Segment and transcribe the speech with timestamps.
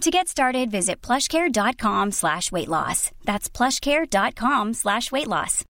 [0.00, 3.10] To get started, visit plushcare.com slash weight loss.
[3.24, 5.64] That's plushcare.com slash weight loss.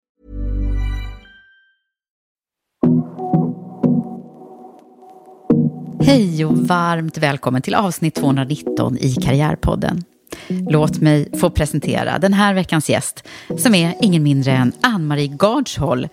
[6.00, 10.04] Hej och varmt välkommen till avsnitt 219 i Karriärpodden.
[10.48, 13.24] Låt mig få presentera den här veckans gäst
[13.56, 16.08] som är ingen mindre än Ann-Marie Gardshåll,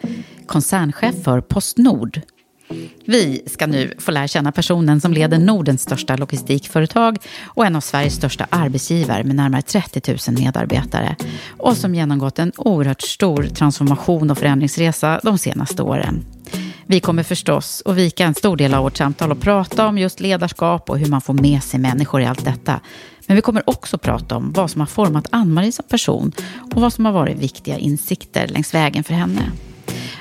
[0.46, 2.22] koncernchef för Postnord.
[3.06, 7.82] Vi ska nu få lära känna personen som leder Nordens största logistikföretag och en av
[7.82, 11.16] Sveriges största arbetsgivare med närmare 30 000 medarbetare
[11.58, 16.26] och som genomgått en oerhört stor transformation och förändringsresa de senaste åren.
[16.88, 20.20] Vi kommer förstås att vika en stor del av vårt samtal och prata om just
[20.20, 22.80] ledarskap och hur man får med sig människor i allt detta.
[23.28, 26.32] Men vi kommer också prata om vad som har format Ann-Marie som person
[26.74, 29.52] och vad som har varit viktiga insikter längs vägen för henne.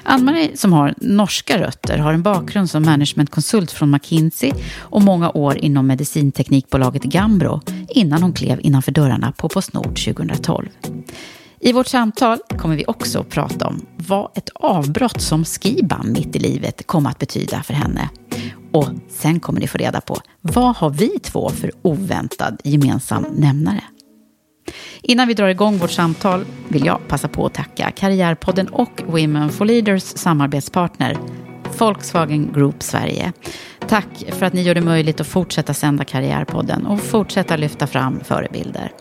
[0.04, 5.59] Ann-Marie, som har norska rötter, har en bakgrund som managementkonsult från McKinsey och många år
[5.59, 10.69] inom medicinteknikbolaget Gambro innan hon klev innanför dörrarna på Postnord 2012.
[11.60, 16.36] I vårt samtal kommer vi också att prata om vad ett avbrott som skibam mitt
[16.36, 18.09] i livet kom att betyda för henne.
[18.72, 23.82] Och sen kommer ni få reda på vad har vi två för oväntad gemensam nämnare.
[25.03, 29.51] Innan vi drar igång vårt samtal vill jag passa på att tacka Karriärpodden och Women
[29.51, 31.19] for Leaders samarbetspartner
[31.79, 33.33] Volkswagen Group Sverige.
[33.89, 38.21] Tack för att ni gör det möjligt att fortsätta sända Karriärpodden och fortsätta lyfta fram
[38.25, 38.93] förebilder.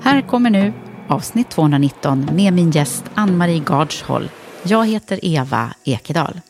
[0.00, 0.72] Här kommer nu
[1.08, 4.28] avsnitt 219 med min gäst Ann-Marie Gardshol.
[4.62, 6.40] Jag heter Eva Ekedal.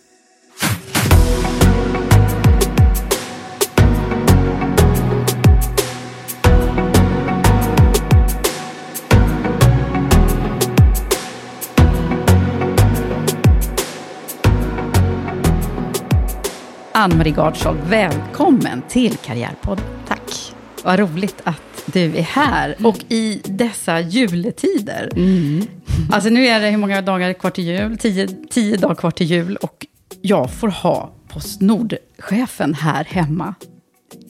[17.00, 19.84] Ann-Marie Gardshåll, välkommen till Karriärpodden.
[20.08, 20.54] Tack.
[20.84, 22.76] Vad roligt att du är här.
[22.84, 25.08] Och i dessa juletider.
[25.16, 25.66] Mm.
[26.12, 27.98] Alltså nu är det hur många dagar kvar till jul?
[27.98, 29.56] Tio, tio dagar kvar till jul.
[29.56, 29.86] Och
[30.20, 33.54] jag får ha Postnord-chefen här hemma.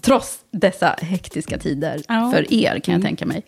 [0.02, 2.30] Trots dessa hektiska tider ja.
[2.34, 3.02] för er, kan jag mm.
[3.02, 3.42] tänka mig.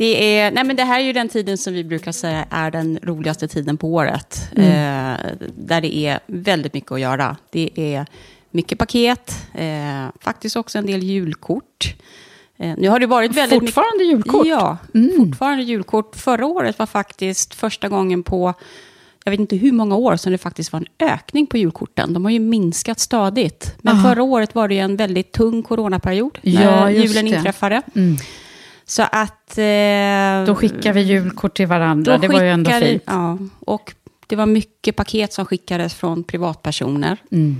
[0.00, 2.70] Det, är, nej men det här är ju den tiden som vi brukar säga är
[2.70, 4.50] den roligaste tiden på året.
[4.56, 4.70] Mm.
[4.70, 7.36] Eh, där det är väldigt mycket att göra.
[7.50, 8.06] Det är
[8.50, 11.94] mycket paket, eh, faktiskt också en del julkort.
[12.56, 14.46] Eh, nu har det varit väldigt fortfarande julkort?
[14.46, 15.16] Ja, mm.
[15.16, 16.16] fortfarande julkort.
[16.16, 18.54] Förra året var faktiskt första gången på,
[19.24, 22.12] jag vet inte hur många år, som det faktiskt var en ökning på julkorten.
[22.12, 23.74] De har ju minskat stadigt.
[23.78, 24.08] Men Aha.
[24.08, 27.36] förra året var det ju en väldigt tung coronaperiod, när ja, julen det.
[27.36, 27.82] inträffade.
[27.94, 28.16] Mm.
[28.90, 29.58] Så att...
[29.58, 33.02] Eh, då skickar vi julkort till varandra, det var ju ändå fint.
[33.06, 33.94] Ja, och
[34.26, 37.18] det var mycket paket som skickades från privatpersoner.
[37.30, 37.56] Mm.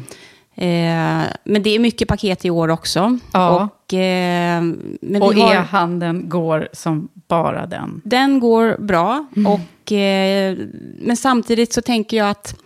[0.54, 3.18] Eh, men det är mycket paket i år också.
[3.32, 3.50] Ja.
[3.64, 4.62] Och, eh,
[5.20, 8.00] och e-handeln går som bara den?
[8.04, 9.26] Den går bra.
[9.36, 9.52] Mm.
[9.52, 10.56] Och, eh,
[10.98, 12.56] men samtidigt så tänker jag att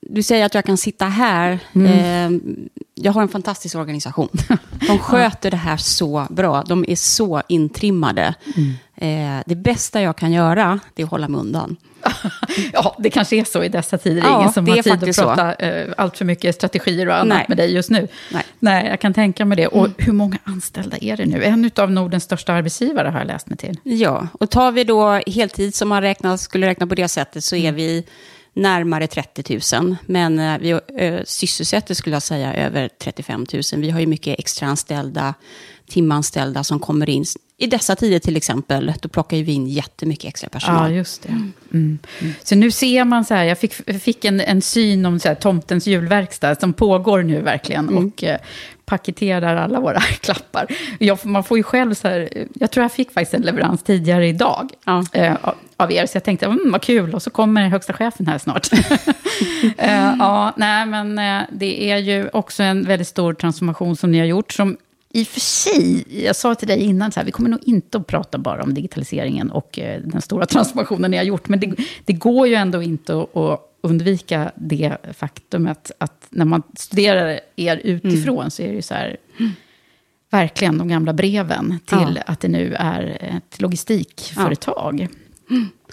[0.00, 1.58] du säger att jag kan sitta här.
[1.72, 2.68] Mm.
[3.02, 4.28] Jag har en fantastisk organisation.
[4.86, 6.62] De sköter det här så bra.
[6.62, 8.34] De är så intrimmade.
[8.56, 8.74] Mm.
[9.00, 11.76] Eh, det bästa jag kan göra, det är att hålla mig undan.
[12.72, 14.22] ja, det kanske är så i dessa tider.
[14.22, 17.44] Ja, Ingen som har tid att prata eh, allt för mycket strategier och annat Nej.
[17.48, 18.08] med dig just nu.
[18.32, 18.44] Nej.
[18.58, 19.66] Nej, jag kan tänka mig det.
[19.66, 21.44] Och hur många anställda är det nu?
[21.44, 23.80] En av Nordens största arbetsgivare har jag läst mig till.
[23.82, 27.56] Ja, och tar vi då heltid som man räknar, skulle räkna på det sättet så
[27.56, 28.04] är vi
[28.58, 29.96] närmare 30 000.
[30.06, 33.62] Men eh, vi eh, sysselsätter, skulle jag säga, över 35 000.
[33.80, 35.34] Vi har ju mycket extraanställda,
[35.88, 37.24] timanställda som kommer in.
[37.60, 40.92] I dessa tider till exempel, då plockar vi in jättemycket extra Ja, personal.
[40.94, 41.28] just det.
[41.72, 41.98] Mm.
[42.42, 45.34] Så nu ser man så här, jag fick, fick en, en syn om så här,
[45.34, 47.88] tomtens julverkstad som pågår nu verkligen.
[47.88, 48.38] Och eh,
[48.84, 50.66] paketerar alla våra klappar.
[50.98, 54.28] Jag, man får ju själv så här, jag tror jag fick faktiskt en leverans tidigare
[54.28, 54.70] idag.
[54.84, 55.04] Ja.
[55.12, 58.26] eh, av- av er, så jag tänkte, mm, vad kul, och så kommer högsta chefen
[58.26, 58.72] här snart.
[59.78, 64.18] eh, ja, nej, men eh, det är ju också en väldigt stor transformation som ni
[64.18, 64.76] har gjort, som
[65.10, 67.98] i och för sig, jag sa till dig innan, så här, vi kommer nog inte
[67.98, 71.74] att prata bara om digitaliseringen och eh, den stora transformationen ni har gjort, men det,
[72.04, 77.76] det går ju ändå inte att, att undvika det faktumet att när man studerar er
[77.84, 79.16] utifrån så är det ju så här,
[80.30, 82.22] verkligen de gamla breven till Ja.
[82.26, 85.08] att det nu är ett logistikföretag.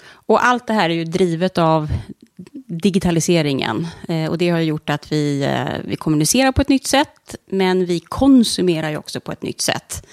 [0.08, 1.88] Och allt det här är ju drivet av
[2.68, 3.86] digitaliseringen.
[4.08, 7.86] Eh, och det har gjort att vi, eh, vi kommunicerar på ett nytt sätt, men
[7.86, 10.06] vi konsumerar ju också på ett nytt sätt.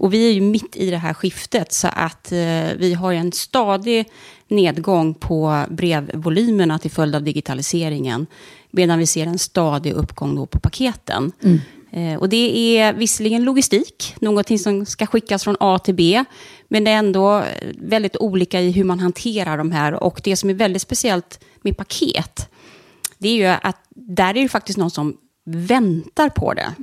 [0.00, 2.38] Och vi är ju mitt i det här skiftet, så att eh,
[2.76, 4.04] vi har en stadig
[4.48, 8.26] nedgång på brevvolymerna till följd av digitaliseringen,
[8.70, 11.32] medan vi ser en stadig uppgång då på paketen.
[11.92, 16.24] Eh, Och det är visserligen logistik, någonting som ska skickas från A till B,
[16.68, 17.44] men det är ändå
[17.78, 19.94] väldigt olika i hur man hanterar de här.
[20.04, 22.48] Och det som är väldigt speciellt med paket,
[23.18, 26.74] det är ju att där är det faktiskt någon som väntar på det.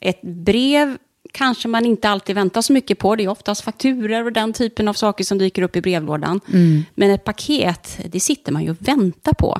[0.00, 0.98] Ett brev
[1.32, 3.16] kanske man inte alltid väntar så mycket på.
[3.16, 6.40] Det är oftast fakturer och den typen av saker som dyker upp i brevlådan.
[6.94, 9.58] Men ett paket, det sitter man ju och väntar på.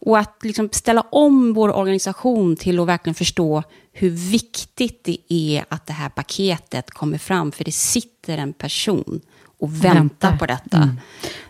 [0.00, 3.62] Och att liksom ställa om vår organisation till att verkligen förstå
[3.92, 7.52] hur viktigt det är att det här paketet kommer fram.
[7.52, 9.20] För det sitter en person
[9.60, 10.36] och Väntar.
[10.36, 10.88] på detta.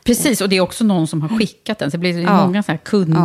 [0.04, 1.90] Precis, och det är också någon som har skickat den.
[1.90, 2.46] Så det blir Ja.
[2.46, 3.16] många så här kund,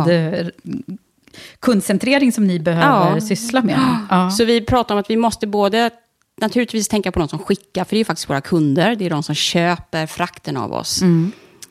[1.60, 3.20] kundcentrering som ni behöver Ja.
[3.20, 3.80] syssla med.
[4.10, 4.30] Ja.
[4.30, 5.90] Så vi pratar om att vi måste både
[6.40, 8.96] naturligtvis tänka på de som skickar, för det är ju faktiskt våra kunder.
[8.96, 11.02] Det är de som köper frakten av oss.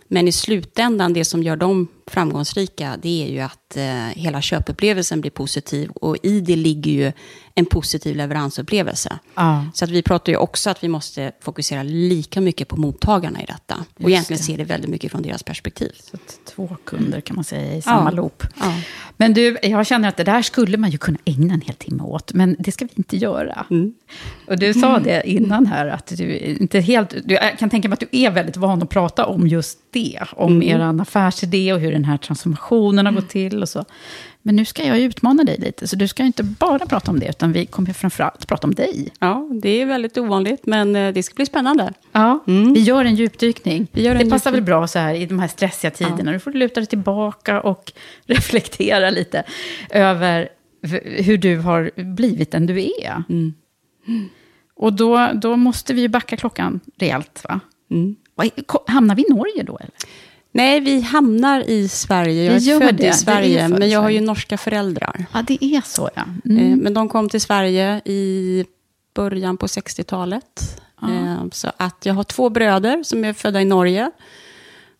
[0.08, 3.84] Men i slutändan, det som gör dem framgångsrika, det är ju att eh,
[4.22, 5.90] hela köpupplevelsen blir positiv.
[5.90, 7.12] Och i det ligger ju
[7.56, 9.20] en positiv leveransupplevelse.
[9.36, 9.66] Ja.
[9.74, 13.46] Så att vi pratar ju också att vi måste fokusera lika mycket på mottagarna i
[13.46, 13.86] detta.
[14.04, 14.44] Och egentligen det.
[14.44, 15.92] se det väldigt mycket från deras perspektiv.
[16.04, 18.16] Så att två kunder kan man säga i samma Ja.
[18.16, 18.44] loop.
[18.60, 18.74] Ja.
[19.18, 22.04] Men du, jag känner att det där skulle man ju kunna ägna en hel timme
[22.04, 23.66] åt, men det ska vi inte göra.
[23.70, 23.94] Mm.
[24.48, 27.10] Och du sa det innan här, att du inte helt...
[27.26, 30.20] Du, jag kan tänka mig att du är väldigt van att prata om just det,
[30.36, 30.98] om Mm.
[30.98, 33.86] er affärsidé och hur den här transformationen har gått till och så.
[34.42, 37.30] Men nu ska jag utmana dig lite, så du ska inte bara prata om det,
[37.30, 39.10] utan vi kommer framförallt prata om dig.
[39.20, 41.94] Ja, det är väldigt ovanligt, men eh, det ska bli spännande.
[42.12, 43.88] Ja, vi gör en djupdykning.
[43.94, 44.06] Mm.
[44.06, 44.66] Gör en det passar väl djupdykning.
[44.66, 46.32] bra så här i de här stressiga tiderna.
[46.32, 47.92] Nu får du luta dig tillbaka och
[48.26, 49.44] reflektera lite
[49.90, 50.50] över
[51.04, 53.24] hur du har blivit den du är.
[53.30, 53.54] Mm.
[54.76, 57.60] Och då, då måste vi ju backa klockan rejält, va?
[57.92, 58.16] Mm.
[58.88, 59.94] Hamnar vi i Norge då, eller?
[60.56, 62.44] Nej, vi hamnar i Sverige.
[62.44, 63.08] Jag är gör född det.
[63.08, 65.26] I Sverige, men jag har ju norska föräldrar.
[65.34, 66.22] Ja, det är så, ja.
[66.22, 66.80] Eh, Mm.
[66.80, 68.66] Men de kom till Sverige i
[69.16, 70.82] början på 60-talet.
[71.02, 74.12] Eh, Så att jag har två bröder som är födda i Norge.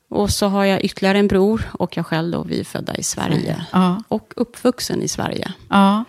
[0.10, 3.04] Och så har jag ytterligare en bror och jag själv då, vi är födda i
[3.04, 3.66] Sverige.
[3.72, 4.04] Ja.
[4.08, 5.54] Och uppvuxen i Sverige.
[5.70, 6.04] ja.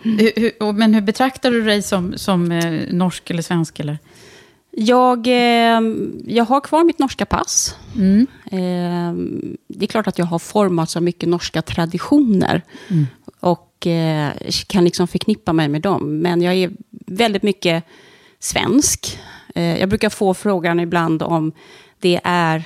[0.59, 3.79] Och- men hur betraktar du dig som, som eh, norsk eller svensk?
[3.79, 3.97] Eller?
[4.77, 5.27] Jag,
[6.27, 7.75] jag har kvar mitt norska pass.
[7.95, 8.27] Mm.
[8.55, 9.13] Eh,
[9.67, 12.61] det är klart att jag har formats av mycket norska traditioner.
[13.39, 14.31] Och eh,
[14.67, 16.19] kan liksom förknippa mig med dem.
[16.19, 16.71] Men jag är
[17.07, 17.83] väldigt mycket
[18.39, 19.19] svensk.
[19.55, 21.51] Eh, jag brukar få frågan ibland om
[21.99, 22.63] det är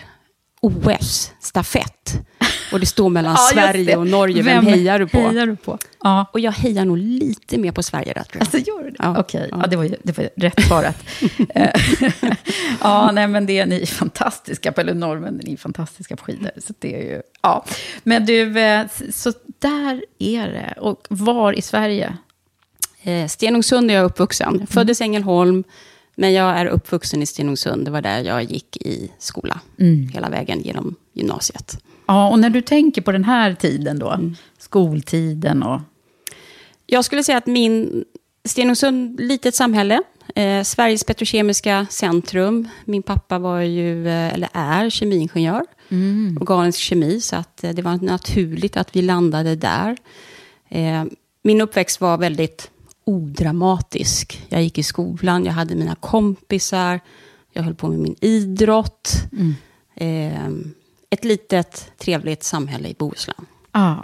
[0.62, 2.22] OS, stafett.
[2.72, 4.44] Och det står mellan Ja, Sverige och Norge.
[4.44, 5.18] Vem, hejar du på?
[5.18, 5.78] Hejar du på?
[6.04, 6.26] Ja.
[6.34, 8.42] Och jag hejar nog lite mer på Sverige där, tror jag.
[8.42, 8.96] Alltså, gör du det?
[9.00, 9.20] Ja.
[9.20, 9.60] Okej, ja.
[9.62, 9.68] Ja.
[9.68, 11.04] det, var ju, det var ju rätt svarat.
[12.82, 16.52] Ja, nej, men det är ni är fantastiska på, eller norrmännen är fantastiska på skidor.
[16.58, 17.66] Så det är ju, ja.
[18.04, 20.74] Men du, eh, så där är det.
[20.82, 22.18] Och var i Sverige?
[23.04, 24.58] Eh, Stenungsund är jag uppvuxen.
[24.60, 25.64] Jag föddes i Ängelholm,
[26.16, 27.86] men jag är uppvuxen i Stenungsund.
[27.86, 29.60] Det var där jag gick i skola,
[30.14, 31.78] hela vägen genom gymnasiet.
[32.10, 34.20] Ja, och när du tänker på den här tiden då,
[34.58, 35.82] skoltiden och...
[36.86, 38.06] Jag skulle säga att min
[38.44, 40.02] Stenungsund, litet samhälle,
[40.36, 42.70] eh, Sveriges petrokemiska centrum.
[42.86, 45.66] Min pappa var ju, eh, eller är, kemiingenjör.
[45.90, 46.38] mm.
[46.42, 49.98] organisk kemi, så att eh, det var naturligt att vi landade där.
[50.70, 51.04] Eh,
[51.44, 52.72] min uppväxt var väldigt
[53.06, 54.46] odramatisk.
[54.50, 57.00] Jag gick i skolan, jag hade mina kompisar,
[57.54, 59.10] jag höll på med min idrott.
[59.32, 59.56] Mm.
[59.96, 60.72] Eh,
[61.10, 63.46] ett litet trevligt samhälle i Bohuslän.
[63.72, 63.98] Ah.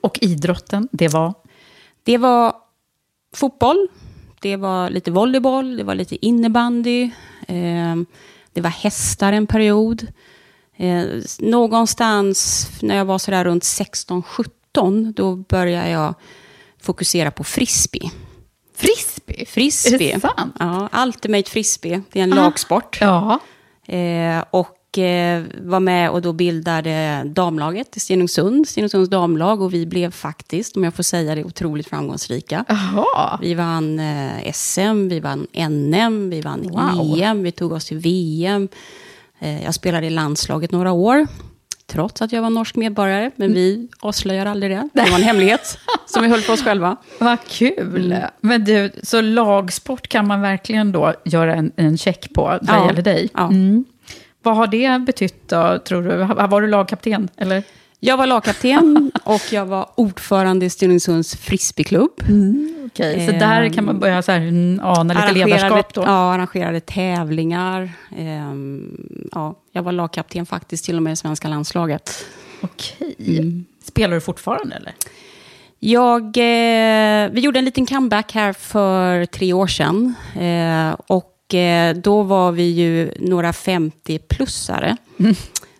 [0.00, 1.34] Och idrotten, det var?
[2.02, 2.54] Det var
[3.34, 3.88] fotboll,
[4.40, 7.10] det var lite volleyboll, det var lite innebandy.
[7.48, 7.96] Eh,
[8.52, 10.06] det var hästar en period.
[10.76, 11.04] Eh,
[11.38, 16.14] någonstans när jag var sådär runt 16-17, då började jag
[16.80, 18.10] fokusera på frisbee.
[18.74, 19.46] Frisbee?
[19.46, 20.10] Frisbee.
[20.10, 20.56] Är det sant?
[20.58, 22.02] Ja, Ultimate Frisbee.
[22.12, 22.36] Det är en ah.
[22.36, 22.98] lagsport.
[23.00, 23.38] Ja.
[23.86, 24.75] Eh, och
[25.60, 29.62] var med och då bildade damlaget i Stenungsund, Stenungsunds damlag.
[29.62, 32.64] Och vi blev faktiskt, om jag får säga det, otroligt framgångsrika.
[32.68, 33.38] Aha.
[33.42, 37.18] Vi vann eh, SM, vi vann NM, vi vann wow.
[37.18, 38.68] EM, vi tog oss till VM.
[39.38, 41.26] Eh, jag spelade i landslaget några år
[41.86, 43.30] trots att jag var norsk medborgare.
[43.36, 44.88] Men vi avslöjar aldrig det.
[44.92, 46.96] Det var en hemlighet som vi höll för oss själva.
[47.18, 48.12] Vad kul.
[48.12, 48.30] Mm.
[48.40, 52.86] Men du, så lagsport kan man verkligen då göra en, en check på vad ja.
[52.86, 53.30] gäller dig?
[53.34, 53.48] Ja.
[53.48, 53.84] Mm.
[54.46, 56.16] Vad har det betytt då, tror du?
[56.46, 57.62] Var du lagkapten, eller?
[58.00, 62.22] Jag var lagkapten och jag var ordförande i Stenungsunds frisbeeklubb.
[62.28, 63.26] Mm, okay.
[63.26, 64.40] så eh, där kan man börja så här,
[64.82, 66.02] ana lite ledarskap då?
[66.02, 67.82] Ja, arrangerade tävlingar.
[68.16, 68.54] Eh,
[69.32, 72.26] ja, jag var lagkapten faktiskt till och med i svenska landslaget.
[72.60, 73.14] Okej.
[73.18, 73.38] Okay.
[73.38, 73.64] Mm.
[73.84, 74.92] Spelar du fortfarande eller?
[75.78, 80.14] Jag, eh, vi gjorde en liten comeback här för tre år sedan.
[80.34, 80.96] Eh,
[81.46, 84.96] och eh, då var vi ju några 50-plussare.
[85.18, 85.34] Mm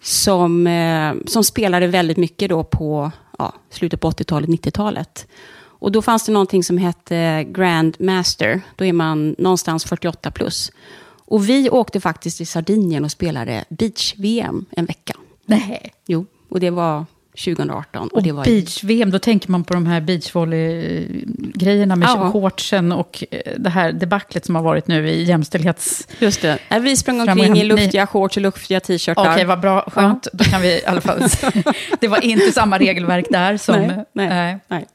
[0.07, 5.27] som, eh, som spelade väldigt mycket då på ja, slutet på 80-talet, 90-talet.
[5.59, 8.61] Och då fanns det någonting som hette Grand Master.
[8.77, 10.73] Då är man någonstans 48 plus.
[11.09, 15.17] Och vi åkte faktiskt till Sardinien och spelade beach-VM en vecka.
[15.47, 15.93] Nej.
[16.07, 17.07] Jo, och det var
[17.37, 18.09] 2018.
[18.09, 22.31] Och, och var beach-VM, då tänker man på de här beachvolley-grejerna med ja.
[22.33, 26.09] shortsen och eh, det här debaclet som har varit nu i jämställdhets...
[26.19, 26.59] Just det.
[26.81, 29.23] Vi sprang omkring i luftiga shorts och luftiga t-shirtar.
[29.23, 29.91] Okej, okay, vad bra.
[29.91, 30.29] Skönt.
[30.33, 30.39] Ja.
[30.39, 31.19] Då kan vi i alla fall...
[32.01, 33.77] det var inte samma regelverk där som...
[33.77, 34.59] Nej, nej, äh.
[34.69, 34.87] nej.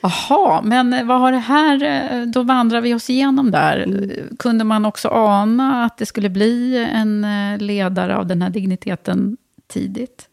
[0.00, 1.82] Jaha, men vad har det här...
[1.82, 3.76] Eh, då vandrar vi oss igenom där.
[3.76, 4.10] Mm.
[4.38, 7.26] Kunde man också ana att det skulle bli en
[7.58, 9.36] ledare av den här digniteten
[9.68, 10.29] tidigt?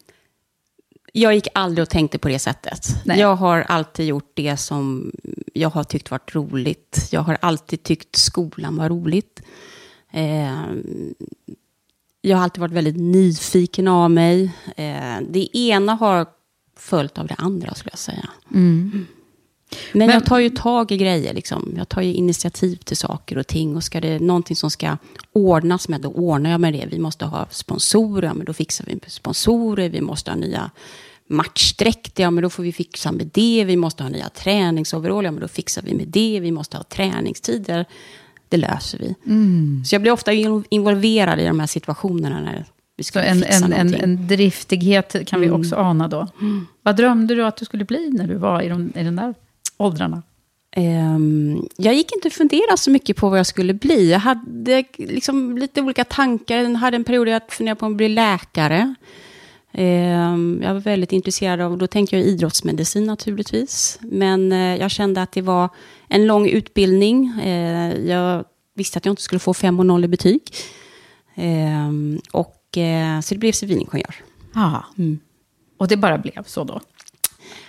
[1.12, 2.88] Jag gick aldrig och tänkte på det sättet.
[3.04, 3.20] Nej.
[3.20, 5.12] Jag har alltid gjort det som
[5.54, 7.08] jag har tyckt varit roligt.
[7.12, 9.42] Jag har alltid tyckt skolan var roligt.
[10.10, 10.62] Eh,
[12.20, 14.52] jag har alltid varit väldigt nyfiken av mig.
[14.76, 16.26] Eh, det ena har
[16.76, 18.28] följt av det andra, skulle jag säga.
[18.54, 19.06] Mm.
[19.92, 21.34] Men, Men, jag tar ju tag i grejer.
[21.34, 21.74] Liksom.
[21.76, 23.76] Jag tar ju initiativ till saker och ting.
[23.76, 24.96] Och ska det någonting som ska
[25.32, 26.86] ordnas med, då ordnar jag med det.
[26.90, 29.88] Vi måste ha sponsorer, men då fixar vi sponsorer.
[29.88, 30.70] Vi måste ha nya
[31.28, 33.64] matchdräkt, ja men då får vi fixa med det.
[33.64, 36.40] Vi måste ha nya träningsoverall, ja men då fixar vi med det.
[36.40, 37.84] Vi måste ha träningstider.
[38.48, 39.14] Det löser vi.
[39.26, 39.82] Mm.
[39.84, 40.32] Så jag blir ofta
[40.68, 42.64] involverad i de här situationerna när
[42.96, 45.58] vi ska Så en, fixa en, en, en driftighet kan mm.
[45.58, 46.26] vi också ana då.
[46.40, 46.66] Mm.
[46.82, 49.34] Vad drömde du att du skulle bli när du var i, de, i den där
[49.78, 50.22] åldrarna?
[50.76, 54.10] Um, jag gick inte och funderade så mycket på vad jag skulle bli.
[54.10, 56.56] Jag hade liksom lite olika tankar.
[56.56, 58.94] Jag hade en period där jag funderade på att bli läkare.
[59.72, 63.98] Um, jag var väldigt intresserad av, då tänkte jag idrottsmedicin naturligtvis.
[64.02, 65.68] Men uh, jag kände att det var
[66.08, 67.32] en lång utbildning.
[67.44, 68.44] Uh, jag
[68.74, 70.40] visste att jag inte skulle få 5 och 0 i betyg.
[72.32, 74.14] Och, uh, så det blev civilingenjör.
[74.98, 75.18] Mm.
[75.78, 76.80] och det bara blev så då?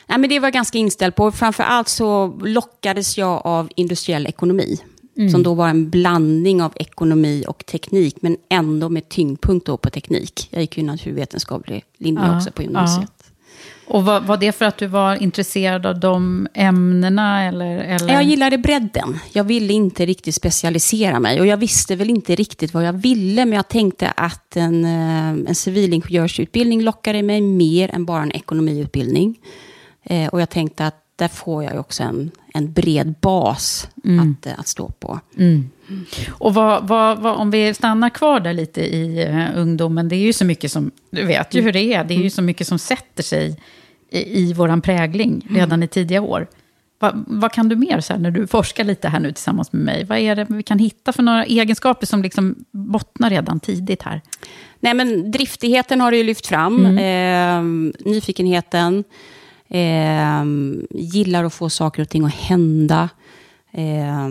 [0.07, 1.31] Nej, men det var jag ganska inställd på.
[1.31, 4.79] Framför allt så lockades jag av industriell ekonomi.
[5.17, 5.29] Mm.
[5.29, 9.89] Som då var en blandning av ekonomi och teknik, men ändå med tyngdpunkt då på
[9.89, 10.47] teknik.
[10.51, 13.11] Jag gick ju naturvetenskaplig linje ja, också på gymnasiet.
[13.17, 13.25] Ja.
[13.89, 17.43] Och var, var, det för att du var intresserad av de ämnena?
[17.43, 18.13] Eller, eller?
[18.13, 19.19] Jag gillade bredden.
[19.31, 21.39] Jag ville inte riktigt specialisera mig.
[21.39, 25.49] Och jag visste väl inte riktigt vad jag ville, men jag tänkte att en, eh,
[25.49, 29.39] en civilingenjörsutbildning lockade mig mer än bara en ekonomiutbildning.
[30.09, 34.19] Eh, och jag tänkte att där får jag också en, en bred bas mm.
[34.19, 35.19] att, eh, att stå på.
[35.37, 35.69] Mm.
[36.29, 40.25] Och vad, vad, vad, om vi stannar kvar där lite i uh, ungdomen, det är
[40.25, 42.29] ju så mycket som, du vet ju hur det är, det är ju mm.
[42.29, 43.59] så mycket som sätter sig
[44.09, 45.83] i, i våran prägling redan mm.
[45.83, 46.47] i tidiga år.
[46.99, 49.85] Va, vad kan du mer, så här, när du forskar lite här nu tillsammans med
[49.85, 54.01] mig, vad är det vi kan hitta för några egenskaper som liksom bottnar redan tidigt
[54.01, 54.21] här?
[54.79, 56.97] Nej, men driftigheten har du ju lyft fram, mm.
[56.97, 59.03] eh, nyfikenheten,
[59.69, 60.43] Eh,
[60.89, 63.09] gillar att få saker och ting att hända.
[63.71, 64.29] Eh,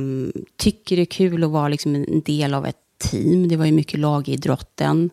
[0.56, 3.48] tycker det är kul att vara liksom en del av ett team.
[3.48, 5.10] Det var ju mycket lag i idrotten.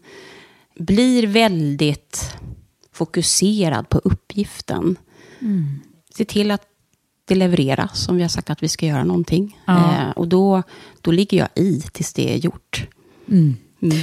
[0.78, 2.36] blir väldigt
[2.92, 4.96] fokuserad på uppgiften.
[5.40, 5.80] Mm.
[6.18, 6.62] Se till att
[7.26, 9.60] det levereras om vi har sagt att vi ska göra någonting.
[9.66, 9.94] Ja.
[9.94, 10.64] Eh, och då,
[11.02, 12.88] då ligger jag i tills det är gjort.
[13.28, 13.56] Mm.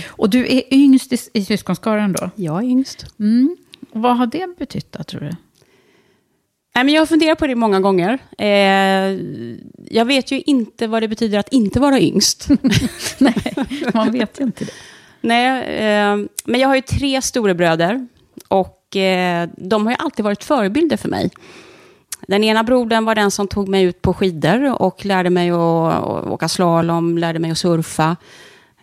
[0.06, 2.30] Och du är yngst i, i syskonskaran då?
[2.36, 3.06] Jag är yngst.
[3.18, 3.56] Mm.
[3.92, 5.36] Vad har det betytt då, tror du?
[6.74, 8.18] Nej, men jag har funderat på det många gånger.
[8.38, 9.18] Eh,
[9.90, 12.48] jag vet ju inte vad det betyder att inte vara yngst.
[13.18, 13.54] Nej,
[13.94, 14.72] man vet ju inte det.
[15.20, 18.06] Nej, eh, men jag har ju tre storebröder.
[18.48, 21.30] Och eh, de har ju alltid varit förebilder för mig.
[22.26, 25.58] Den ena brodern var den som tog mig ut på skidor och lärde mig att,
[25.58, 28.16] att åka slalom, lärde mig att surfa.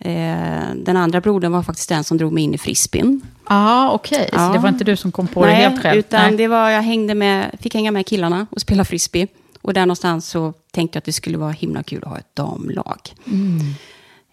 [0.00, 3.20] Eh, den andra brodern var faktiskt den som drog mig in i frisbeen.
[3.44, 4.28] Ah, okej.
[4.32, 4.50] Så Ja.
[4.52, 5.98] det var inte du som kom på det Nej, helt själv?
[5.98, 6.36] utan Nej.
[6.36, 9.26] det var, jag hängde med, fick hänga med killarna och spela frisbee.
[9.62, 12.36] Och där någonstans så tänkte jag att det skulle vara himla kul att ha ett
[12.36, 13.00] damlag.
[13.26, 13.60] Mm.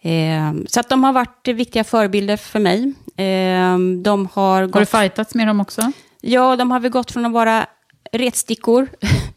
[0.02, 2.94] Eh, så att de har varit viktiga förebilder för mig.
[3.18, 5.92] Eh, de har Har du gått, fightats med dem också?
[6.22, 7.66] ja, de har väl gått från att vara
[8.12, 8.88] retstickor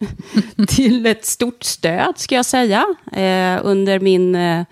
[0.69, 4.65] till ett stort stöd, ska jag säga, eh, under min, eh,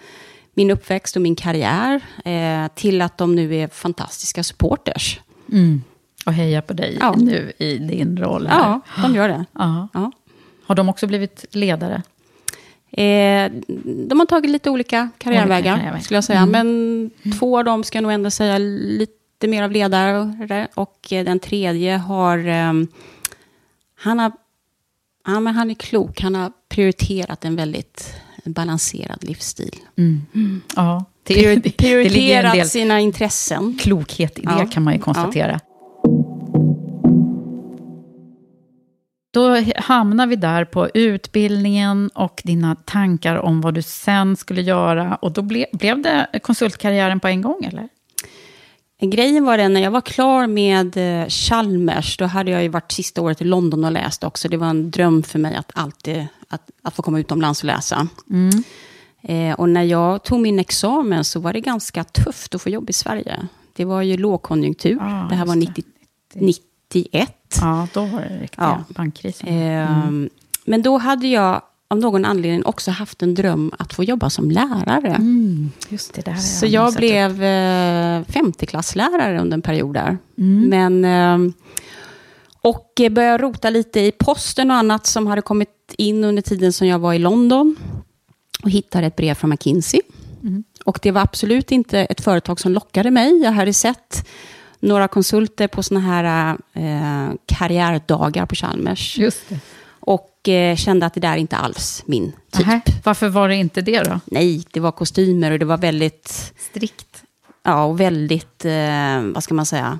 [0.58, 2.00] min uppväxt och min karriär.
[2.24, 5.20] Eh, till att de nu är fantastiska supporters.
[5.52, 5.82] Mm.
[6.26, 7.14] Och heja på dig Ja.
[7.18, 8.58] nu i din roll här.
[8.58, 9.44] Ja, de gör det.
[9.52, 9.88] Ja.
[9.92, 10.12] Ja.
[10.66, 12.02] Har de också blivit ledare?
[12.90, 13.52] Eh,
[14.08, 15.88] de har tagit lite olika karriärvägar, karriärvägar.
[15.90, 16.00] Mm.
[16.00, 16.46] skulle jag säga.
[16.46, 20.68] Men två av dem ska jag nog ändå säga lite mer av ledare.
[20.74, 22.38] Och eh, den tredje har...
[22.48, 22.72] Eh,
[23.94, 24.32] han, har
[25.26, 26.20] ja, men han är klok.
[26.20, 28.14] Han har prioriterat en väldigt
[28.52, 29.76] balanserad livsstil.
[30.76, 31.04] Ja.
[31.22, 33.78] Det, det ligger en prioriterat sina intressen.
[33.80, 34.66] klokhet i det, Ja.
[34.66, 35.60] kan man ju konstatera.
[39.30, 45.14] Då hamnar vi där på utbildningen och dina tankar om vad du sen skulle göra.
[45.14, 47.88] Och då ble, blev det konsultkarriären på en gång, eller?
[49.00, 52.92] Grejen var den, när jag var klar med eh, Chalmers, då hade jag ju varit
[52.92, 54.48] sista året i London och läst också.
[54.48, 58.08] Det var en dröm för mig att alltid att, att få komma utomlands och läsa.
[59.22, 62.90] Eh, och när jag tog min examen så var det ganska tufft att få jobb
[62.90, 63.48] i Sverige.
[63.76, 64.98] Det var ju lågkonjunktur.
[65.00, 65.84] Ah, det här var just 90,
[66.34, 67.30] 91.
[67.60, 68.94] Ja, då var det riktiga Ja.
[68.94, 69.48] bankkrisen.
[69.48, 70.30] Ehm,
[70.64, 74.50] Men då hade jag av någon anledning också haft en dröm att få jobba som
[74.50, 75.14] lärare.
[75.14, 77.00] Mm, just det, det här Så jag sett upp.
[77.00, 80.18] blev eh, 50-klasslärare under en period där.
[80.38, 80.68] Mm.
[80.68, 81.52] Men, eh,
[82.60, 86.72] och eh, började rota lite i posten och annat som hade kommit in under tiden
[86.72, 87.76] som jag var i London.
[88.62, 90.00] Och hittade ett brev från McKinsey.
[90.42, 90.64] Mm.
[90.84, 93.40] Och det var absolut inte ett företag som lockade mig.
[93.42, 94.28] Jag hade sett
[94.80, 99.18] några konsulter på såna här eh, karriärdagar på Chalmers.
[99.18, 99.60] Just det.
[100.08, 102.66] Och eh, kände att det där är inte alls min typ.
[102.66, 104.20] Nähä, Varför var det inte det då?
[104.24, 107.22] Nej, det var kostymer och det var väldigt Strikt.
[107.62, 109.98] Ja, och väldigt, eh, vad ska man säga,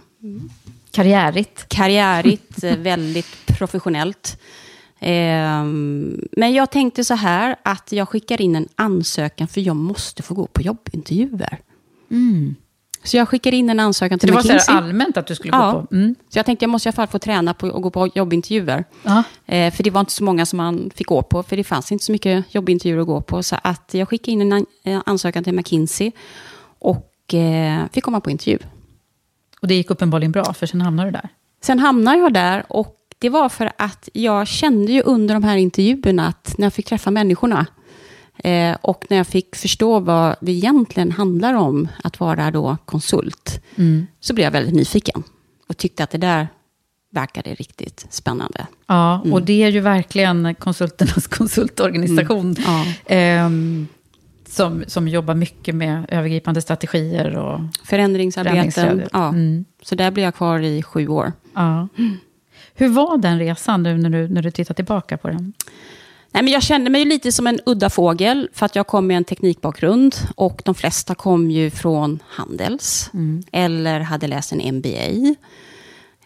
[0.90, 1.68] Karriärigt.
[1.68, 4.40] karriärigt, eh, väldigt professionellt.
[5.00, 5.64] Eh,
[6.32, 10.34] men jag tänkte så här, att jag skickar in en ansökan för jag måste få
[10.34, 11.58] gå på jobbintervjuer.
[13.08, 14.74] Så jag skickar in en ansökan till det var så McKinsey.
[14.74, 15.72] allmänt att du skulle Ja.
[15.72, 15.94] gå på?
[15.94, 16.14] Mm.
[16.28, 18.84] Så jag tänkte jag måste i alla fall få träna på att gå på jobbintervjuer.
[19.46, 21.92] Eh, för det var inte så många som man fick gå på, för det fanns
[21.92, 23.42] inte så mycket jobbintervjuer att gå på.
[23.42, 26.12] Så att jag skickade in en eh, ansökan till McKinsey
[26.78, 28.58] och eh, fick komma på intervju.
[29.60, 31.28] Och det gick uppenbarligen bra, för sen hamnade du där.
[31.62, 35.56] Sen hamnade jag där och det var för att jag kände ju under de här
[35.56, 37.66] intervjuerna att när jag fick träffa människorna
[38.44, 43.60] eh, och när jag fick förstå vad det egentligen handlar om att vara då konsult,
[44.20, 45.22] så blev jag väldigt nyfiken
[45.68, 46.48] och tyckte att det där
[47.10, 48.66] verkade riktigt spännande.
[48.86, 52.56] Ja, och det är ju verkligen konsulternas konsultorganisation.
[52.66, 52.84] Ja.
[53.06, 53.86] ehm,
[54.48, 59.28] som, som jobbar mycket med övergripande strategier och Förändringsarbeten, ja.
[59.28, 59.64] Mm.
[59.82, 61.32] så där blev jag kvar i sju år.
[61.54, 61.88] Ja.
[62.74, 65.52] Hur var den resan nu när du, när du tittar tillbaka på den?
[66.32, 69.16] Nej, men jag kände mig lite som en udda fågel, för att jag kom med
[69.16, 70.16] en teknikbakgrund.
[70.34, 73.10] Och de flesta kom ju från Handels,
[73.52, 75.34] eller hade läst en MBA.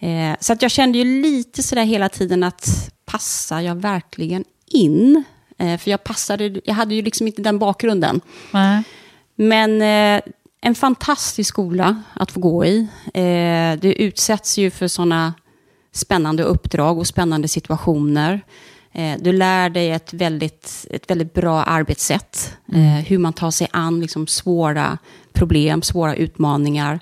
[0.00, 5.24] Eh, så att jag kände ju lite sådär hela tiden att passar jag verkligen in?
[5.58, 8.20] Eh, för jag passade, jag hade ju liksom inte den bakgrunden.
[8.50, 8.82] Nej.
[9.34, 10.22] Men eh,
[10.60, 12.88] en fantastisk skola att få gå i.
[13.14, 15.34] Eh, du utsätts ju för sådana
[15.92, 18.40] spännande uppdrag och spännande situationer.
[18.92, 22.56] Eh, du lär dig ett väldigt, ett väldigt bra arbetssätt.
[22.72, 24.98] Eh, hur man tar sig an liksom, svåra
[25.32, 27.00] problem, svåra utmaningar.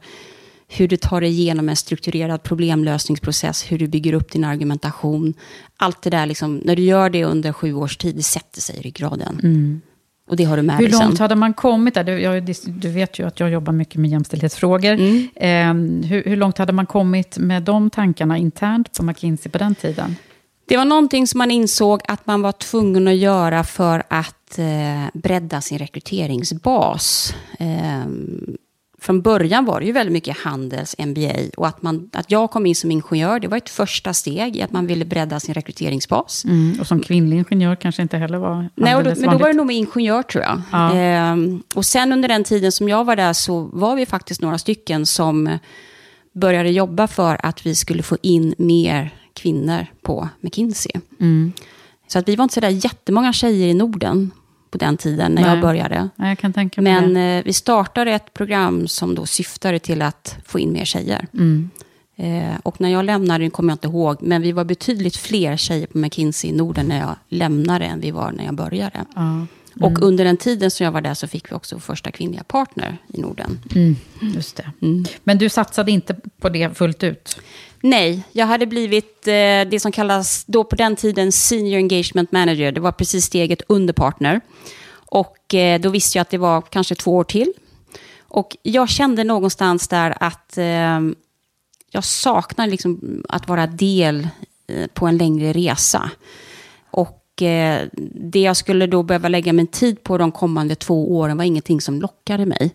[0.68, 3.72] Hur du tar dig igenom en strukturerad problemlösningsprocess.
[3.72, 5.34] Hur du bygger upp din argumentation.
[5.76, 8.76] Allt det där, liksom, när du gör det under sju års tid, det sätter sig
[8.76, 9.40] i ryggraden.
[10.30, 12.04] Och det har du med Hur långt hade man kommit där?
[12.04, 14.92] Du, jag, du vet ju att jag jobbar mycket med jämställdhetsfrågor.
[14.92, 15.28] Mm.
[15.34, 19.74] Eh, hur, hur långt hade man kommit med de tankarna internt på McKinsey på den
[19.74, 20.16] tiden?
[20.70, 25.20] Det var någonting som man insåg att man var tvungen att göra för att eh,
[25.20, 27.34] bredda sin rekryteringsbas.
[27.58, 28.06] Eh,
[29.00, 32.66] från början var det ju väldigt mycket handels, MBA och att, man, att jag kom
[32.66, 36.44] in som ingenjör, det var ett första steg i att man ville bredda sin rekryteringsbas.
[36.44, 39.54] Mm, och som kvinnlig ingenjör kanske inte heller var Nej, då, men då var det
[39.54, 40.62] nog med ingenjör tror jag.
[40.72, 40.94] Ja.
[40.94, 44.58] Ehm, och sen under den tiden som jag var där så var vi faktiskt några
[44.58, 45.58] stycken som
[46.32, 50.92] började jobba för att vi skulle få in mer kvinnor på McKinsey.
[51.20, 51.52] Mm.
[52.06, 54.30] Så att vi var inte så där jättemånga tjejer i Norden
[54.70, 55.50] på den tiden när Nej.
[55.50, 56.08] jag började.
[56.16, 56.38] Ja, jag
[56.76, 61.26] Men eh, vi startade ett program som då syftade till att få in mer tjejer.
[61.32, 61.70] Mm.
[62.16, 65.56] Eh, och när jag lämnade, det kommer jag inte ihåg, men vi var betydligt fler
[65.56, 69.04] tjejer på McKinsey i Norden när jag lämnade än vi var när jag började.
[69.74, 69.86] Ja.
[69.86, 72.98] Och under den tiden som jag var där så fick vi också första kvinnliga partner
[73.14, 73.58] i Norden.
[73.74, 73.96] Mm,
[74.34, 74.72] just det.
[74.82, 75.04] Mm.
[75.24, 77.36] Men du satsade inte på det fullt ut?
[77.82, 79.32] Nej, jag hade blivit eh,
[79.70, 82.72] det som kallas då på den tiden Senior Engagement Manager.
[82.72, 84.40] Det var precis steget under partner.
[84.92, 87.52] Och eh, då visste jag att det var kanske två år till.
[88.20, 91.00] Och jag kände någonstans där att eh,
[91.90, 94.28] jag saknar liksom att vara del
[94.66, 96.10] eh, på en längre resa.
[97.42, 101.44] Eh, det jag skulle då behöva lägga min tid på de kommande två åren var
[101.44, 102.74] ingenting som lockade mig.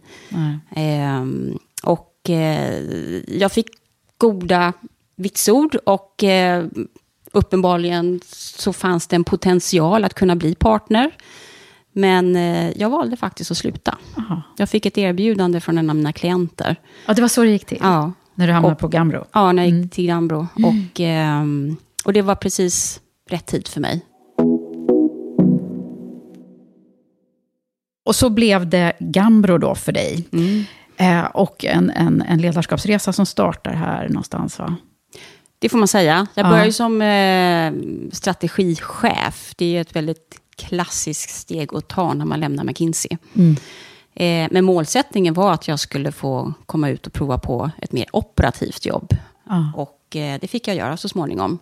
[0.76, 2.82] Ehm, och eh,
[3.28, 3.68] jag fick
[4.18, 4.74] goda
[5.16, 6.66] vitsord och eh,
[7.32, 11.12] uppenbarligen så fanns det en potential att kunna bli partner.
[11.92, 13.98] Men eh, jag valde faktiskt att sluta.
[14.18, 14.42] Aha.
[14.58, 16.76] Jag fick ett erbjudande från en av mina klienter.
[17.08, 17.78] Ja, det var så det gick till?
[17.82, 19.26] Ja, När du hamnade Och- på Gambro?
[19.34, 19.90] ja när jag gick Mm.
[19.90, 20.48] till Gambro.
[20.56, 21.76] Och, ehm,
[22.06, 24.02] och det var precis rätt tid för mig.
[28.06, 30.26] Och så blev det Gambro då för dig.
[30.98, 34.76] Eh, och en, en, en ledarskapsresa som startar här någonstans, va?
[35.60, 36.28] Det får man säga.
[36.34, 36.50] Jag Ja.
[36.50, 37.74] började ju som eh,
[38.16, 39.54] strategichef.
[39.58, 43.18] Det är ju ett väldigt klassiskt steg att ta när man lämnar McKinsey.
[43.34, 43.56] Mm.
[44.14, 48.06] Eh, men målsättningen var att jag skulle få komma ut och prova på ett mer
[48.14, 49.10] operativt jobb.
[49.50, 49.72] Ja.
[49.76, 51.60] Och eh, det fick jag göra så småningom.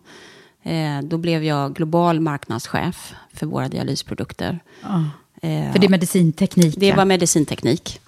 [0.64, 4.60] Eh, då blev jag global marknadschef för våra dialysprodukter.
[4.82, 5.04] Ja.
[5.44, 6.76] Eh, För det är medicinteknik?
[6.78, 6.96] det ja.
[6.96, 8.00] var medicinteknik.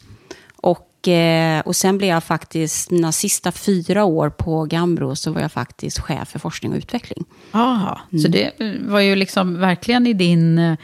[0.55, 5.41] Och, eh, och sen blev jag faktiskt, mina sista fyra år på Gambro, så var
[5.41, 7.25] jag faktiskt chef för forskning och utveckling.
[7.51, 8.21] Aha, Mm.
[8.21, 8.51] så det
[8.87, 10.57] var ju liksom verkligen i din...
[10.57, 10.75] eh,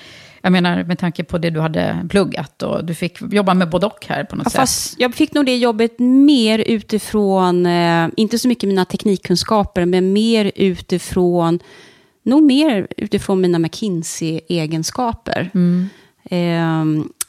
[0.44, 3.86] Jag menar, med tanke på det du hade pluggat och du fick jobba med både
[3.86, 4.60] och här på något Ja, sätt.
[4.60, 10.14] fast jag fick nog det jobbet mer utifrån, eh, inte så mycket mina teknikkunskaper, men
[10.14, 11.60] mer utifrån,
[12.24, 15.50] nog mer utifrån mina McKinsey-egenskaper.
[15.54, 15.86] Eh,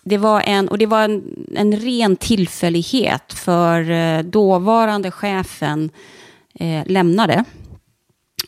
[0.05, 5.91] det var en, och det var en, en ren tillfällighet, för eh, dåvarande chefen
[6.55, 7.45] eh, lämnade.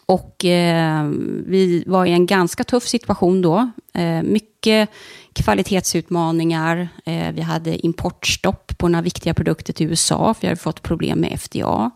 [0.07, 1.05] Och eh,
[1.47, 3.71] vi var i en ganska tuff situation då.
[3.95, 4.89] Eh, mycket
[5.33, 6.89] kvalitetsutmaningar.
[7.05, 11.19] Eh, vi hade importstopp på några viktiga produkter till USA, för vi hade fått problem
[11.19, 11.91] med FDA.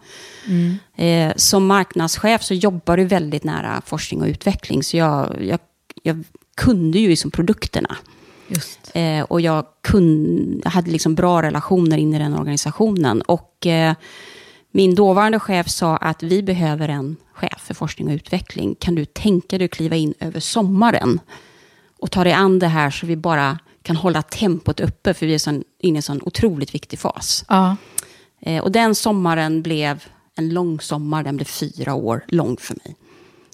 [0.97, 5.59] Eh, som marknadschef så jobbar du väldigt nära forskning och utveckling, så jag, jag,
[6.03, 6.25] jag
[6.57, 7.97] kunde ju liksom produkterna.
[8.95, 13.23] Eh, och jag, kunde, jag hade liksom bra relationer in i den organisationen.
[13.23, 13.95] Och eh,
[14.71, 18.75] min dåvarande chef sa att vi behöver en chef för forskning och utveckling.
[18.75, 21.21] Kan du tänka dig att kliva in över sommaren
[21.99, 25.35] och ta dig an det här så vi bara kan hålla tempot uppe, för vi
[25.35, 27.45] är sån, inne i en sån otroligt viktig fas.
[27.49, 27.77] Ja.
[28.41, 30.05] Eh, och den sommaren blev
[30.37, 32.97] en lång sommar, den blev fyra år lång för mig.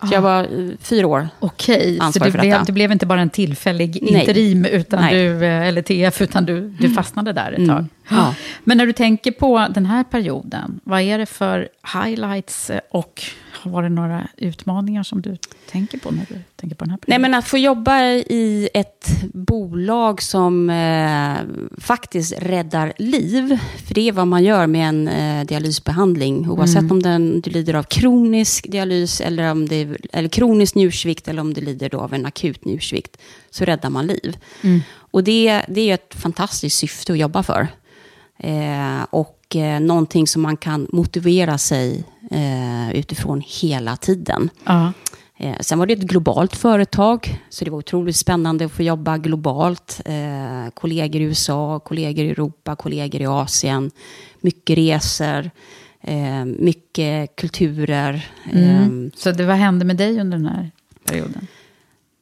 [0.02, 0.48] Så jag var
[0.80, 4.20] fyra år Okej, så ansvarig det blev, det blev inte bara en tillfällig Nej.
[4.20, 5.14] interim, utan Nej.
[5.14, 7.86] du, eh, eller TF, utan du, du fastnade där ett tag.
[8.10, 8.22] Mm.
[8.22, 8.34] Ja.
[8.64, 11.68] Men när du tänker på den här perioden, vad är det för
[12.04, 13.22] highlights eh, och
[13.62, 15.36] var det några utmaningar som du
[15.70, 17.22] tänker på när du tänker på den här Nej, perioden?
[17.30, 21.34] men att få jobba i ett bolag som eh,
[21.80, 27.02] faktiskt räddar liv, för det är vad man gör med en eh, dialysbehandling, oavsett om
[27.02, 31.54] den, du lider av kronisk dialys, eller, om det, är- eller kronisk njursvikt, eller om
[31.54, 33.16] du lider då av en akut njursvikt,
[33.50, 34.36] så räddar man liv.
[34.96, 37.68] Och det, det är ett fantastiskt syfte att jobba för.
[38.38, 44.50] Eh, och eh, någonting som man kan motivera sig eh, utifrån hela tiden.
[44.64, 44.92] Ja.
[45.38, 49.18] Eh, sen var det ett globalt företag, så det var otroligt spännande att få jobba
[49.18, 50.00] globalt.
[50.74, 53.90] Kollegor i USA, kollegor i Europa, kollegor i Asien.
[54.40, 55.50] Mycket resor,
[56.44, 58.30] mycket kulturer.
[58.52, 59.10] Mm.
[59.16, 60.70] Så det, vad hände med dig under den här
[61.04, 61.46] perioden?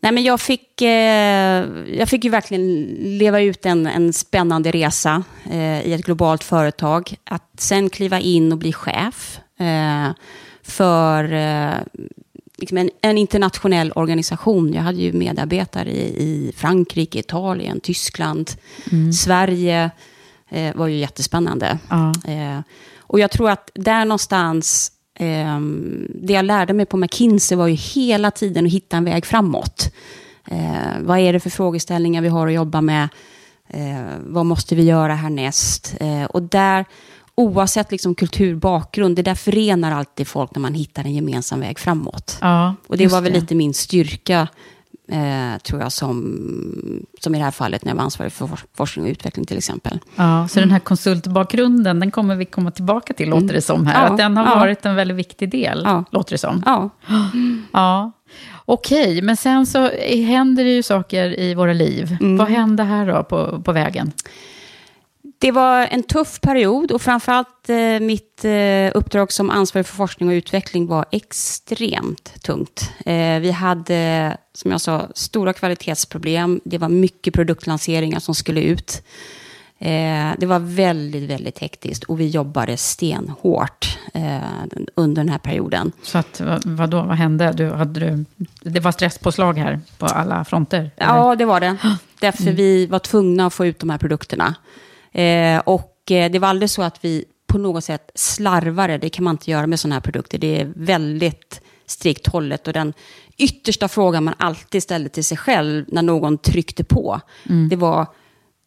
[0.03, 2.85] Nej, men jag, fick, eh, jag fick ju verkligen
[3.19, 7.17] leva ut en, en spännande resa eh, i ett globalt företag.
[7.25, 10.11] Att sen kliva in och bli chef eh,
[10.63, 11.75] för eh,
[12.57, 14.73] liksom en, en, internationell organisation.
[14.73, 18.51] Jag hade ju medarbetare i, i Frankrike, Italien, Tyskland,
[18.93, 19.13] mm.
[19.13, 19.91] Sverige.
[20.51, 21.79] Eh, var ju jättespännande.
[21.91, 22.13] Ja.
[22.29, 22.61] Eh,
[22.99, 27.75] och jag tror att där någonstans Ehm, det jag lärde mig på McKinsey var ju
[27.75, 29.95] hela tiden att hitta en väg framåt.
[30.51, 33.09] Eh, vad är det för frågeställningar vi har att jobba med?
[33.69, 35.95] Eh, vad måste vi göra härnäst?
[36.01, 36.85] Eh, och där,
[37.35, 42.39] oavsett liksom kulturbakgrund, det där förenar alltid folk när man hittar en gemensam väg framåt.
[42.41, 43.41] Ja, och det var väl det.
[43.41, 44.49] lite min styrka
[45.09, 49.05] eh, tror jag, som, som i det här fallet när jag var ansvarig för forskning
[49.05, 49.99] och utveckling till exempel.
[50.17, 50.69] Ja, så mm.
[50.69, 54.05] den här konsultbakgrunden, den kommer vi komma tillbaka till, låter det som här.
[54.05, 54.55] Ja, att den har ja.
[54.55, 56.05] varit en väldigt viktig del, ja.
[56.11, 56.63] låter det som.
[56.67, 56.91] Ja.
[57.73, 58.13] ja.
[58.65, 59.91] Okej, men sen så
[60.27, 62.17] händer det ju saker i våra liv.
[62.21, 62.37] Mm.
[62.37, 64.13] Vad hände här då på, på vägen?
[65.43, 70.29] Det var en tuff period och framförallt eh, mitt eh, uppdrag som ansvarig för forskning
[70.29, 72.91] och utveckling var extremt tungt.
[73.07, 76.61] Eh, vi hade, som jag sa, stora kvalitetsproblem.
[76.65, 79.03] Det var mycket produktlanseringar som skulle ut.
[79.79, 84.39] Eh, det var väldigt, väldigt hektiskt och vi jobbade stenhårt eh,
[84.95, 85.93] under den här perioden.
[86.03, 87.53] Så att, vad, vadå, vad hände?
[87.53, 88.25] Du, hade du,
[88.61, 90.91] det var stresspåslag här på alla fronter?
[90.97, 91.15] Eller?
[91.15, 91.77] Ja, det var det.
[92.21, 92.55] Därför mm.
[92.57, 94.55] vi var tvungna att få ut de här produkterna.
[95.13, 98.99] Eh, och eh, det var aldrig så att vi på något sätt slarvade.
[98.99, 100.39] Det kan man inte göra med sådana här produkter.
[100.39, 102.67] Det är väldigt strikt hållet.
[102.67, 102.93] Och den
[103.37, 107.69] yttersta frågan man alltid ställde till sig själv när någon tryckte på, mm.
[107.69, 108.07] det var,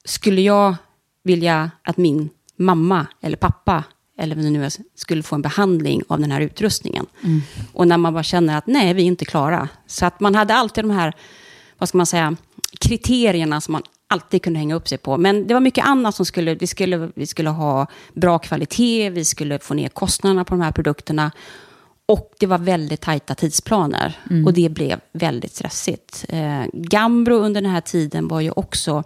[0.06, 0.76] skulle jag
[1.24, 3.84] vilja att min mamma eller pappa
[4.18, 7.06] eller det nu är, skulle få en behandling av den här utrustningen.
[7.24, 7.42] Mm.
[7.74, 9.70] Och när man bara känner att nej, vi är inte klara.
[9.88, 11.14] Så att man hade alltid de här,
[11.78, 12.36] vad ska man säga,
[12.80, 15.18] kriterierna som man alltid kunde hänga upp sig på.
[15.18, 19.26] Men det var mycket annat som skulle, vi skulle, vi skulle ha bra kvalitet, vi
[19.26, 21.32] skulle få ner kostnaderna på de här produkterna.
[22.08, 24.18] Och det var väldigt tajta tidsplaner.
[24.30, 24.46] Mm.
[24.46, 26.26] Och det blev väldigt stressigt.
[26.30, 29.04] Eh, Gambro under den här tiden var ju också...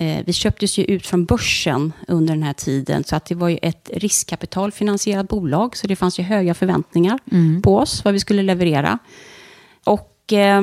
[0.00, 3.04] Eh, vi köptes ju ut från börsen under den här tiden.
[3.04, 5.76] Så att det var ju ett riskkapitalfinansierat bolag.
[5.76, 7.62] Så det fanns ju höga förväntningar mm.
[7.62, 8.98] på oss, vad vi skulle leverera.
[9.84, 10.32] Och...
[10.32, 10.62] Eh,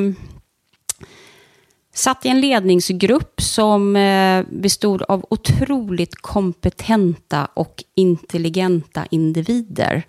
[1.95, 10.03] satt i en ledningsgrupp som eh, bestod av otroligt kompetenta och intelligenta individer.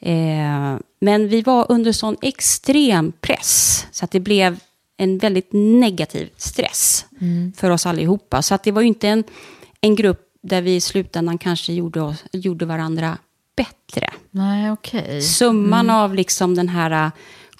[0.00, 4.60] Eh, men vi var under sån extrem press så att det blev
[4.96, 7.52] en väldigt negativ stress mm.
[7.56, 8.42] för oss allihopa.
[8.42, 9.24] Så att det var ju inte en,
[9.80, 13.18] en grupp där vi i slutändan kanske gjorde, oss, gjorde varandra
[13.56, 14.10] bättre.
[14.30, 15.20] Nej, okay.
[15.20, 15.96] Summan mm.
[15.96, 17.10] av liksom den här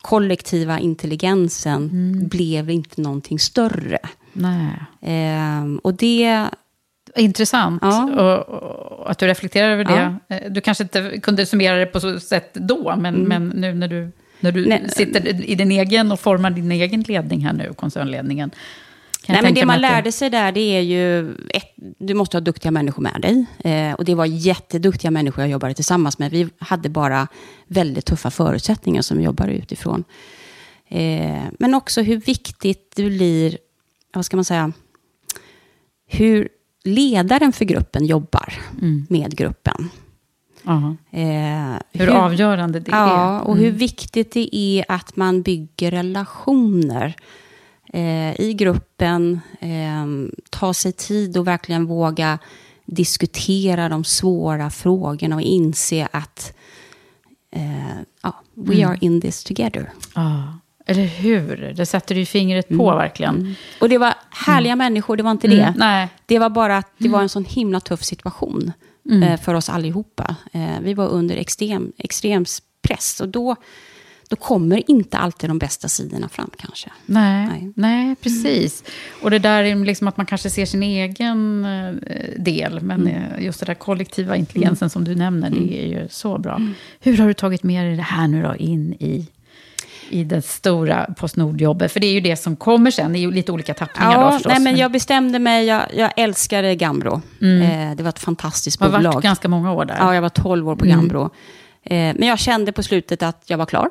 [0.02, 2.28] kollektiva intelligensen mm.
[2.28, 3.98] blev inte någonting större.
[4.32, 4.72] Nej.
[5.00, 6.48] Eh, och det...
[7.16, 8.04] Intressant ja.
[8.04, 10.18] och, och, att du reflekterar över det.
[10.28, 10.36] Ja.
[10.36, 13.28] Eh, du kanske inte kunde summera det på så sätt då, men, mm.
[13.28, 14.88] men nu när du, när du Nej.
[14.88, 18.50] sitter i din egen och formar din egen ledning här nu, koncernledningen.
[19.28, 21.34] Nej, men det man lärde sig där, det är ju...
[21.34, 23.44] Ett, du måste ha duktiga människor med dig.
[23.58, 26.30] Eh, och det var jätteduktiga människor jag jobbade tillsammans med.
[26.30, 27.28] Vi hade bara
[27.66, 30.04] väldigt tuffa förutsättningar som vi jobbade utifrån.
[30.88, 33.58] Eh, men också hur viktigt det blir,
[34.12, 34.72] vad ska man säga,
[36.06, 36.48] hur
[36.84, 39.06] ledaren för gruppen jobbar mm.
[39.10, 39.90] med gruppen.
[40.68, 40.96] Uh -huh.
[41.10, 43.08] eh, hur, hur, avgörande det ja, är.
[43.08, 43.78] Ja, och hur mm.
[43.78, 47.14] viktigt det är att man bygger relationer
[47.92, 50.06] eh, i gruppen, eh,
[50.50, 52.38] ta sig tid och verkligen våga
[52.84, 56.52] diskutera de svåra frågorna och inse att
[57.52, 58.90] eh, ja, we mm.
[58.90, 59.92] are in this together.
[60.14, 60.42] Ah.
[60.86, 61.74] Eller hur?
[61.76, 62.96] Det sätter du fingret på mm.
[62.96, 63.36] verkligen.
[63.36, 63.54] Mm.
[63.80, 64.84] Och det var härliga mm.
[64.84, 65.62] människor, det var inte det.
[65.62, 65.74] Mm.
[65.76, 66.08] Nej.
[66.26, 68.72] Det var bara att det var en sån himla tuff situation
[69.10, 69.22] mm.
[69.22, 70.36] eh, för oss allihopa.
[70.52, 72.44] Eh, vi var under extrem, extrem
[72.82, 73.20] press.
[73.20, 73.56] Och då
[74.30, 76.90] då kommer inte alltid de bästa sidorna fram kanske.
[77.06, 77.72] Nej, nej.
[77.74, 78.84] nej precis.
[79.22, 81.94] Och det där är liksom att man kanske ser sin egen eh,
[82.36, 83.14] del, men mm.
[83.14, 84.90] Eh, just det där kollektiva intelligensen mm.
[84.90, 85.72] som du nämner, det mm.
[85.72, 86.54] är ju så bra.
[86.56, 86.74] Mm.
[87.00, 89.26] Hur har du tagit med dig det här nu då in i
[90.12, 91.92] i det stora Postnord-jobbet?
[91.92, 94.24] För det är ju det som kommer sen, det är ju lite olika tappningar ja,
[94.24, 94.52] då förstås.
[94.52, 97.22] Nej, men jag bestämde mig, jag, jag älskade Gambro.
[97.40, 97.62] Mm.
[97.62, 99.00] Eh, det var ett fantastiskt bolag.
[99.00, 99.96] Du har varit ganska många år där.
[99.98, 100.96] Ja, jag var 12 år på mm.
[100.96, 101.22] Gambro.
[101.82, 103.90] Eh, men jag kände på slutet att jag var klar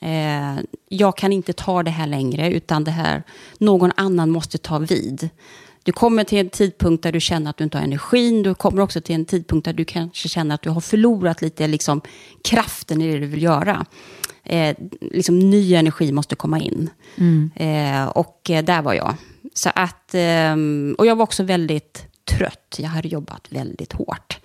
[0.00, 3.22] eh, jag kan inte ta det här längre, utan det här,
[3.58, 5.28] någon annan måste ta vid.
[5.82, 8.42] Du kommer till en tidpunkt där du känner att du inte har energin.
[8.42, 11.66] Du kommer också till en tidpunkt där du kanske känner att du har förlorat lite
[11.66, 12.00] liksom,
[12.44, 13.86] kraften i det du vill göra.
[14.44, 16.90] eh, liksom ny energi måste komma in.
[17.54, 19.14] Eh, och eh, där var jag.
[19.54, 22.76] Så att, ehm, och jag var också väldigt trött.
[22.78, 24.38] Jag hade jobbat väldigt hårt.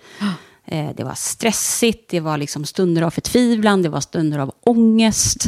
[0.66, 5.46] Eh, det var stressigt, det var liksom stunder av förtvivlan, det var stunder av ångest.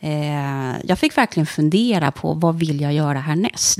[0.00, 3.78] Eh, jag fick verkligen fundera på vad vill jag göra härnäst.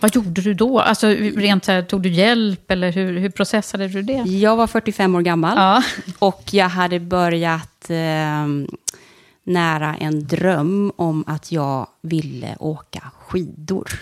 [0.00, 0.80] Vad gjorde du då?
[0.80, 4.12] Alltså, rent här, tog du hjälp eller hur, hur processade du det?
[4.12, 5.82] Jag var 45 år gammal Ja.
[6.18, 8.46] och jag hade börjat eh,
[9.44, 14.00] nära en dröm om att jag ville åka skidor.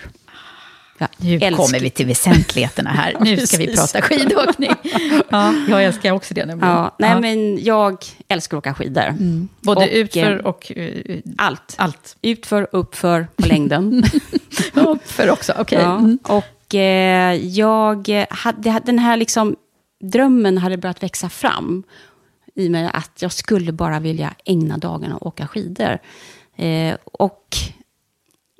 [0.98, 3.16] Jag Nu älskar- kommer vi till väsentligheterna här.
[3.20, 4.70] Nu ska vi prata skidåkning.
[5.28, 6.74] Ja, jag älskar också det nämligen.
[6.74, 7.20] Ja, nej, Ja.
[7.20, 9.14] men jag älskar att åka skidor.
[9.60, 11.74] Både och, utför eh, och uh, Allt.
[11.78, 12.16] allt.
[12.22, 14.04] Utför, uppför, på längden.
[14.74, 15.78] Uppför också, okej.
[15.82, 16.18] Ja, Mm.
[16.22, 19.56] och eh, jag hade, den här liksom,
[20.04, 21.82] drömmen hade börjat växa fram
[22.54, 25.98] i mig att jag skulle bara vilja ägna dagarna att åka skidor.
[26.56, 27.56] Eh, och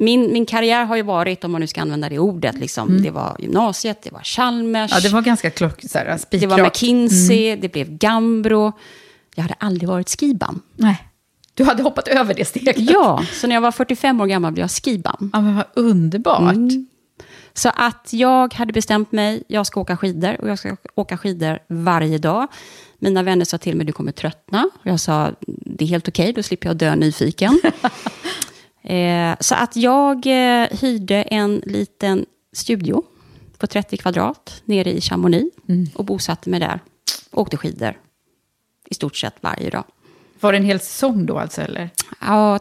[0.05, 3.11] min, min karriär har ju varit, om man nu ska använda det ordet, liksom, det
[3.11, 5.03] var gymnasiet, det var Chalmers, Mm.
[5.03, 6.53] Ja, det var ganska klock, så här, det var spikrakt.
[6.53, 6.65] Mm.
[6.65, 8.73] McKinsey, det blev Gambro.
[9.35, 10.63] Jag hade aldrig varit skibam.
[10.77, 11.09] Nej,
[11.55, 12.77] du hade hoppat över det steget.
[12.79, 15.31] Ja, så när jag var 45 år gammal blev jag skibam.
[15.33, 16.55] Ja, men vad underbart.
[16.55, 16.87] Mm.
[17.55, 21.59] Så att jag hade bestämt mig, jag ska åka skidor och jag ska åka skidor
[21.69, 22.47] varje dag.
[22.99, 24.71] Mina vänner sa till mig, du kommer tröttna.
[24.75, 27.61] Och jag sa, det är helt okej, då slipper jag dö nyfiken.
[28.85, 33.03] eh, så att jag eh, hyrde en liten studio
[33.59, 35.57] på 30 kvadrat nere i Chamonix
[35.95, 36.81] och bosatte mig där.
[37.33, 37.99] Åkte skidor
[38.91, 39.85] i stort sett varje dag.
[40.41, 41.91] Var det en hel säsong då alltså, eller?
[42.21, 42.59] Ja,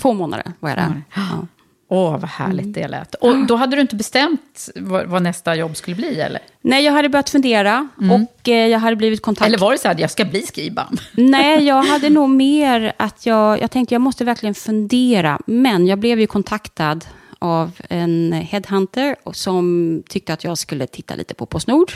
[0.00, 1.02] två månader var jag där.
[1.14, 1.46] Ja.
[1.88, 3.14] Åh, vad härligt det lät.
[3.14, 6.40] Och då hade du inte bestämt vad, vad nästa jobb skulle bli, eller?
[6.60, 9.46] Nej, jag hade börjat fundera och eh, jag hade blivit kontaktad.
[9.46, 10.96] Eller var det så här, jag ska bli skribam?
[11.12, 15.38] Nej, jag hade nog mer att jag, jag tänkte jag måste verkligen fundera.
[15.46, 17.04] Men jag blev ju kontaktad
[17.38, 21.92] av en headhunter som tyckte att jag skulle titta lite på Postnord.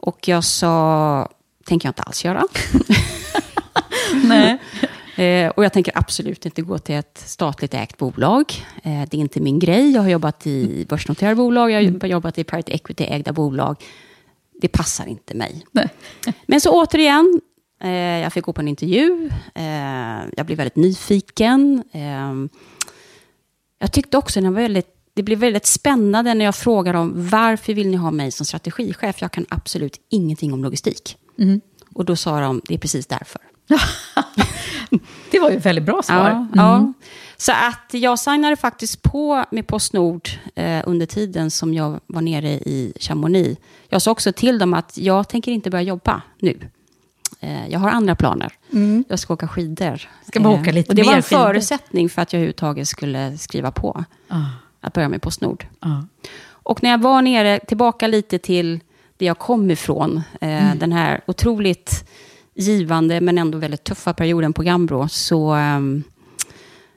[0.00, 1.28] Och jag sa,
[1.64, 2.44] tänker jag inte alls göra.
[4.24, 4.58] Nej.
[5.18, 8.54] Eh, och jag tänker absolut inte gå till ett statligt ägt bolag.
[8.82, 9.90] Eh, det är inte min grej.
[9.90, 13.76] Jag har jobbat i börsnoterade bolag, jag har jobbat i private equity-ägda bolag.
[14.60, 15.64] Det passar inte mig.
[15.72, 15.88] Nej.
[16.46, 17.40] Men så återigen,
[17.82, 19.30] eh, jag fick gå på en intervju.
[19.54, 19.64] Eh,
[20.36, 21.82] jag blev väldigt nyfiken.
[21.92, 22.34] Eh,
[23.78, 27.74] jag tyckte också det var väldigt, det blev väldigt spännande när jag frågade om varför
[27.74, 29.22] vill ni ha mig som strategichef?
[29.22, 31.16] Jag kan absolut ingenting om logistik.
[31.94, 33.40] Och då sa de, det är precis därför.
[35.30, 36.30] Det var ju ett väldigt bra svar.
[36.30, 36.92] Ja, ja.
[37.36, 42.48] Så att jag signade faktiskt på med Postnord eh, under tiden som jag var nere
[42.48, 43.60] i Chamonix.
[43.88, 46.70] Jag sa också till dem att jag tänker inte börja jobba nu.
[47.40, 48.52] Eh, jag har andra planer.
[49.08, 49.86] Jag ska åka skidor.
[49.86, 49.98] Mm.
[50.26, 51.42] Ska bara åka lite och det var en skidor.
[51.44, 54.04] förutsättning för att jag överhuvudtaget skulle skriva på.
[54.28, 54.50] Ja.
[54.80, 55.66] Att börja med Postnord.
[55.80, 56.04] Ja.
[56.50, 58.80] Och när jag var nere, tillbaka lite till
[59.16, 62.08] det jag kom ifrån, eh, den här otroligt
[62.58, 66.02] givande men ändå väldigt tuffa perioden på Gambro, så ehm,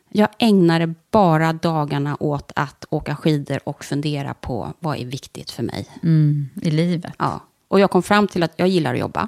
[0.10, 5.64] jag ägnade bara dagarna åt att åka skidor och fundera på vad är viktigt för
[5.64, 5.88] mig.
[6.04, 7.14] Mm, I livet.
[7.18, 7.40] Ja.
[7.68, 9.28] Och jag kom fram till att jag gillar att jobba.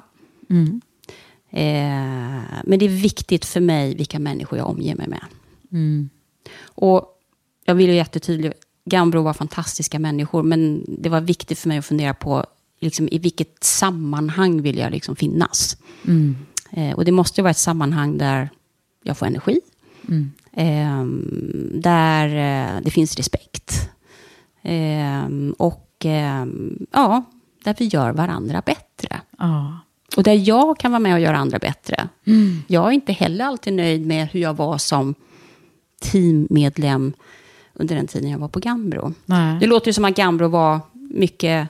[0.50, 0.80] Mm.
[1.50, 5.24] Eh, men det är viktigt för mig vilka människor jag omger mig med.
[5.72, 6.10] Mm.
[6.64, 7.20] Och
[7.64, 11.86] jag vill ju jättetydligt, Gambro var fantastiska människor, men det var viktigt för mig att
[11.86, 12.46] fundera på
[12.84, 15.76] liksom, i vilket sammanhang vill jag liksom finnas.
[16.06, 16.36] Mm.
[16.70, 18.50] Eh, och det måste vara ett sammanhang där
[19.02, 19.60] jag får energi,
[20.08, 20.30] Mm.
[20.52, 21.04] eh,
[21.80, 23.90] där eh, det finns respekt.
[24.62, 26.46] Eh, och eh,
[26.92, 27.24] ja,
[27.64, 29.20] där vi gör varandra bättre.
[29.38, 29.78] Ja.
[30.16, 32.08] Och där jag kan vara med och göra andra bättre.
[32.66, 35.14] Jag är inte heller alltid nöjd med hur jag var som
[36.00, 37.12] teammedlem
[37.72, 39.14] under den tiden jag var på Gambro.
[39.26, 39.56] Nej.
[39.60, 41.68] Det låter ju som att Gambro var mycket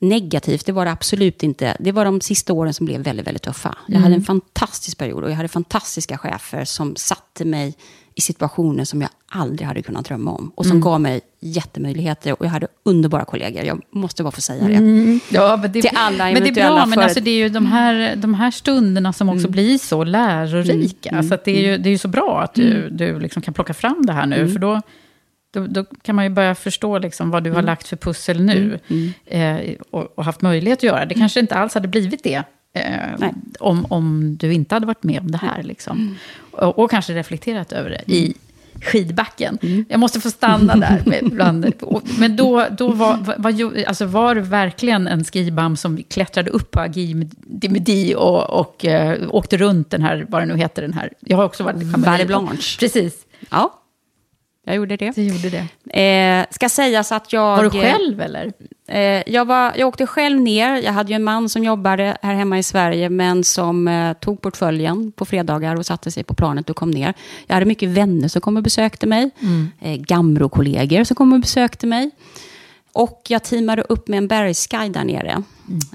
[0.00, 0.66] negativt.
[0.66, 1.76] Det var det absolut inte.
[1.80, 3.78] Det var de sista åren som blev väldigt, väldigt tuffa.
[3.86, 7.74] Jag hade en fantastisk period och jag hade fantastiska chefer som satte mig
[8.14, 10.52] i situationer som jag aldrig hade kunnat drömma om.
[10.54, 13.64] Och som gav mig jättemöjligheter och jag hade underbara kollegor.
[13.64, 15.20] Jag måste bara få säga det.
[15.28, 17.66] Ja, men det, Till alla men det är bra, men alltså, det är ju de
[17.66, 21.22] här, de här stunderna som också blir så lärorika.
[21.22, 23.54] Så att det, är ju, det är ju så bra att du, du liksom kan
[23.54, 24.80] plocka fram det här nu, för då,
[25.50, 28.78] då, då kan man ju börja förstå liksom vad du har lagt för pussel nu
[29.26, 29.56] eh,
[29.90, 31.06] och, och haft möjlighet att göra.
[31.06, 32.42] Det kanske inte alls hade blivit det
[32.72, 33.30] eh,
[33.60, 35.62] om, om du inte hade varit med om det här.
[35.62, 36.16] Liksom.
[36.50, 38.34] Och, och kanske reflekterat över det i,
[38.82, 39.58] skidbacken.
[39.88, 41.02] Jag måste få stanna där.
[41.06, 41.72] Med, bland,
[42.18, 46.80] men då, då var, var, alltså var du verkligen en skibam som klättrade upp på
[46.80, 47.28] Agi
[47.68, 51.12] Midi och, och uh, åkte runt den här, vad det nu heter, den här.
[51.20, 51.82] Jag har också varit
[52.20, 52.78] i Blanche.
[52.78, 53.14] Precis.
[53.50, 53.79] Ja,
[54.64, 55.10] jag gjorde det.
[55.14, 56.00] Du gjorde det.
[56.00, 57.56] Eh, ska sägas att jag...
[57.56, 58.52] Var du själv eller?
[58.88, 60.76] Eh, jag, var, jag åkte själv ner.
[60.76, 64.40] Jag hade ju en man som jobbade här hemma i Sverige, men som eh, tog
[64.40, 67.14] portföljen på fredagar och satte sig på planet och kom ner.
[67.46, 69.30] Jag hade mycket vänner som kom och besökte mig.
[69.40, 69.68] Mm.
[69.80, 72.10] Eh, Gamro-kollegor som kom och besökte mig.
[72.92, 75.42] Och jag teamade upp med en bergsguide där nere.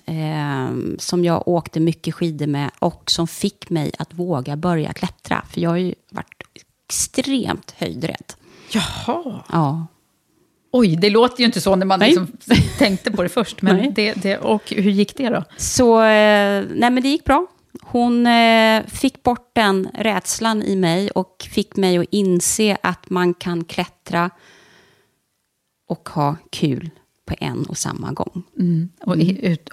[0.05, 0.93] Mm.
[0.95, 5.45] Eh, som jag åkte mycket skidor med och som fick mig att våga börja klättra.
[5.49, 6.43] För jag har ju varit
[6.87, 8.33] extremt höjdrädd.
[8.75, 9.43] Jaha.
[9.51, 9.87] Ja.
[10.71, 12.27] Oj, det låter ju inte så när man liksom
[12.77, 13.61] tänkte på det först.
[13.61, 15.43] Men det, det, och hur gick det då?
[15.57, 17.47] Så, eh, nej men det gick bra.
[17.81, 23.33] Hon eh, fick bort den rädslan i mig och fick mig att inse att man
[23.33, 24.29] kan klättra
[25.87, 26.89] och ha kul
[27.25, 28.43] på en och samma gång.
[28.59, 28.89] Mm.
[29.01, 29.17] Och,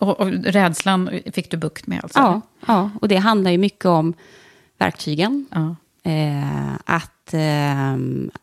[0.00, 2.18] och, och, rädslan fick du bukt med alltså?
[2.18, 4.14] Ja, ja, och det handlar ju mycket om
[4.78, 5.46] verktygen.
[5.50, 5.76] Ja.
[6.04, 7.92] Eh, att, eh,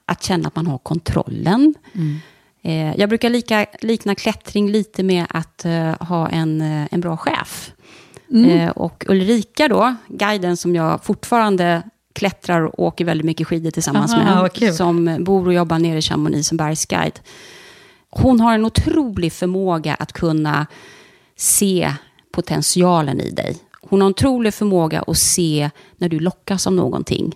[0.06, 1.74] att känna att man har kontrollen.
[1.94, 2.20] Mm.
[2.62, 7.18] Eh, jag brukar lika, likna klättring lite med att uh, ha en, uh, en bra
[7.18, 7.72] chef.
[8.32, 8.50] Mm.
[8.50, 11.84] Uh, och Ulrika då, guiden som jag fortfarande
[12.14, 14.72] klättrar och åker väldigt mycket skidor tillsammans Aha, med, okay.
[14.72, 17.20] som bor och jobbar nere i Chamonix som bergsguide.
[18.10, 20.68] Hon har en otrolig förmåga att kunna
[21.36, 21.94] se
[22.32, 23.58] potentialen i dig.
[23.90, 27.36] Hon har en otrolig förmåga att se när du lockas av någonting.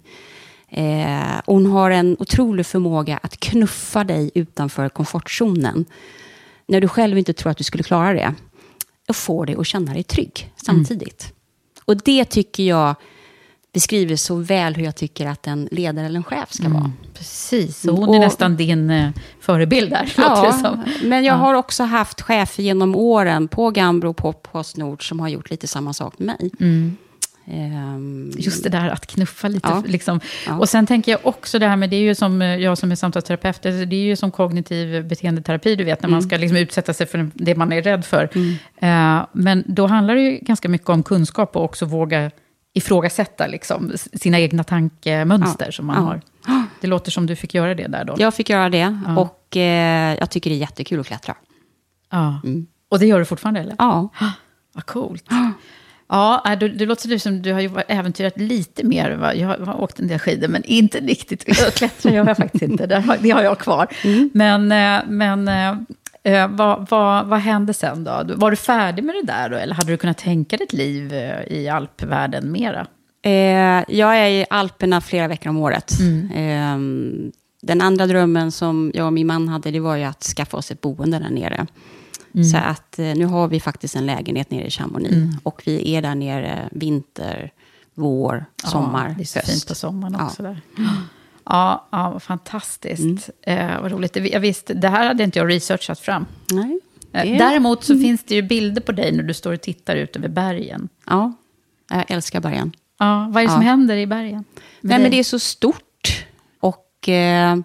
[0.69, 5.85] Eh, hon har en otrolig förmåga att knuffa dig utanför komfortzonen.
[6.67, 8.33] När du själv inte tror att du skulle klara det.
[9.07, 11.23] Och få dig att känna dig trygg samtidigt.
[11.23, 11.35] Mm.
[11.85, 12.95] Och det tycker jag
[13.73, 16.79] beskriver så väl hur jag tycker att en ledare eller en chef ska mm.
[16.79, 16.91] vara.
[17.13, 19.09] Precis, så hon är och, nästan din eh,
[19.39, 21.37] förebild där, ja, men jag ja.
[21.37, 25.67] har också haft chefer genom åren på Gambro och på Postnord som har gjort lite
[25.67, 26.51] samma sak med mig.
[26.59, 26.97] Mm.
[27.45, 29.69] Ehm, Just det där att knuffa lite.
[29.69, 30.19] Ja, liksom.
[30.47, 30.57] ja.
[30.57, 32.91] Och sen tänker jag också det här med, det är ju som eh, jag som
[32.91, 36.15] är samtalsterapeut, det är ju som kognitiv beteendeterapi, du vet, när mm.
[36.15, 38.29] man ska liksom utsätta sig för det man är rädd för.
[38.35, 39.17] Mm.
[39.19, 42.31] Uh, men då handlar det ju ganska mycket om kunskap och också våga
[42.73, 46.21] ifrågasätta liksom, sina egna tankemönster ja, som man har.
[46.81, 48.15] Det låter som du fick göra det där då.
[48.17, 51.35] Jag fick göra det och eh, jag tycker det är jättekul att klättra.
[52.11, 52.41] Ja.
[52.43, 52.67] Mm.
[52.89, 53.75] Och det gör du fortfarande eller?
[53.77, 54.09] Ja.
[54.73, 55.25] Vad coolt.
[56.09, 59.11] Ja, det, det låter som du har äventyrat lite mer.
[59.11, 59.35] Va?
[59.35, 61.45] Jag har åkt en del skidor, men inte riktigt.
[61.75, 63.87] Klättra gör jag faktiskt inte, det har, det har jag kvar.
[64.03, 64.29] Mm.
[64.33, 65.47] Men, eh, men
[66.23, 68.23] eh, vad, vad, vad hände sen då?
[68.35, 69.55] Var du färdig med det där då?
[69.55, 72.87] Eller hade du kunnat tänka dig ett liv eh, i alpvärlden mera?
[73.21, 75.99] Eh, jag är i Alperna flera veckor om året.
[75.99, 76.31] Mm.
[76.31, 77.11] Eh,
[77.61, 80.71] den andra drömmen som jag och min man hade, det var ju att skaffa oss
[80.71, 81.67] ett boende där nere.
[82.33, 82.45] Mm.
[82.45, 85.13] Så att eh, nu har vi faktiskt en lägenhet nere i Chamonix.
[85.13, 85.29] Mm.
[85.43, 87.51] Och vi är där nere vinter,
[87.93, 89.51] vår, sommar, ja, det är så höst.
[89.51, 90.49] fint på sommaren också ja.
[90.49, 90.61] där.
[91.45, 93.29] Ja, ja fantastiskt.
[93.45, 93.69] Mm.
[93.69, 94.15] Eh, vad roligt.
[94.15, 96.25] Jag visste, det här hade inte jag researchat fram.
[96.51, 96.79] Nej.
[97.13, 98.03] Eh, däremot så mm.
[98.03, 100.89] finns det ju bilder på dig när du står och tittar ut över bergen.
[101.05, 101.33] Ja,
[101.89, 102.71] jag älskar bergen.
[102.99, 103.55] Ja, vad är det ja.
[103.55, 104.43] som händer i bergen?
[104.81, 106.25] Nej, men det är så stort.
[106.59, 107.09] Och...
[107.09, 107.57] Eh,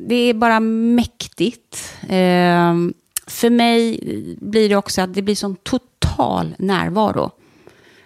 [0.00, 1.94] det är bara mäktigt.
[2.02, 2.74] Eh,
[3.26, 4.00] för mig
[4.40, 7.30] blir det också att det blir sån total närvaro.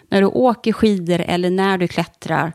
[0.09, 2.53] När du åker skidor eller när du klättrar,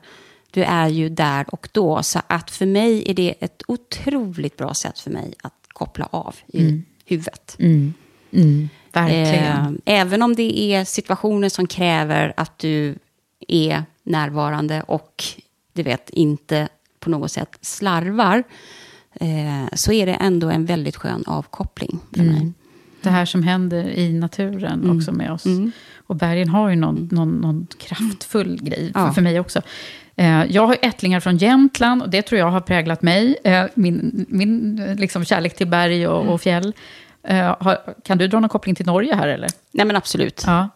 [0.56, 2.02] du är ju där och då.
[2.02, 6.34] Så att för mig är det ett otroligt bra sätt för mig att koppla av
[6.46, 6.84] i mm.
[7.04, 7.56] huvudet.
[7.58, 7.94] Mm.
[8.30, 8.68] Mm.
[8.92, 9.80] Verkligen.
[9.84, 12.94] Eh, även om det är situationer som kräver att du
[13.48, 15.24] är närvarande och
[15.72, 16.68] du vet, inte
[17.00, 18.42] på något sätt slarvar
[19.14, 22.34] eh, så är det ändå en väldigt skön avkoppling för mm.
[22.34, 22.52] mig.
[23.02, 24.96] Det här som händer i naturen mm.
[24.96, 25.46] också med oss.
[25.46, 25.72] Mm.
[26.06, 29.12] Och bergen har ju någon, någon, någon kraftfull grej för, ja.
[29.12, 29.62] för mig också.
[30.16, 33.36] Eh, jag har ättlingar från Jämtland och det tror jag har präglat mig.
[33.44, 36.72] Eh, min min liksom, kärlek till berg och, och fjäll.
[38.04, 39.50] Kan du dra någon koppling till Norge här eller?
[39.72, 40.44] Nej men absolut.
[40.46, 40.68] Ja.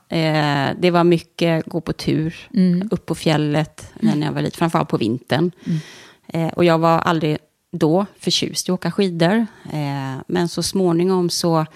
[0.78, 2.88] Det var mycket gå på tur, mm.
[2.90, 5.50] upp på fjället när jag var liten, framförallt på vintern.
[6.32, 6.50] Mm.
[6.50, 7.38] Och jag var aldrig
[7.72, 9.46] då förtjust i att åka skidor.
[9.72, 11.66] Eh, men så småningom så,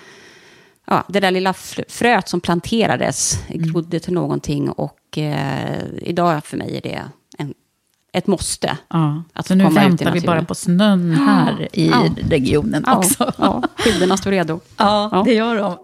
[0.87, 1.53] ja, det där lilla
[1.89, 3.63] fröet som planterades mm.
[3.63, 4.71] grodde till någonting.
[4.71, 7.03] Och eh, idag för mig är det
[8.15, 8.79] ett måste.
[8.91, 12.09] Ja, att så nu väntar vi bara på snön här i ja.
[12.31, 13.33] regionen ja, också.
[13.39, 14.61] Ja, skidorna står redo.
[14.77, 15.79] Ja, ja, det gör de.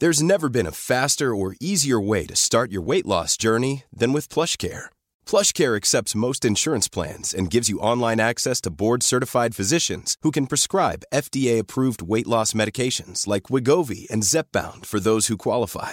[0.00, 4.12] There's never been a faster or easier way to start your weight loss journey than
[4.12, 4.90] with PlushCare.
[5.26, 10.46] PlushCare accepts most insurance plans and gives you online access to board-certified physicians who can
[10.46, 15.92] prescribe FDA-approved weight loss medications like Wigovi and Zepbound for those who qualify.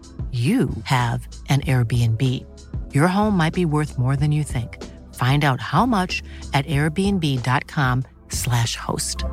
[0.31, 2.21] you have an Airbnb.
[2.93, 4.77] Your home might be worth more than you think.
[5.13, 6.23] Find out how much
[6.53, 9.25] at airbnb.com/slash host.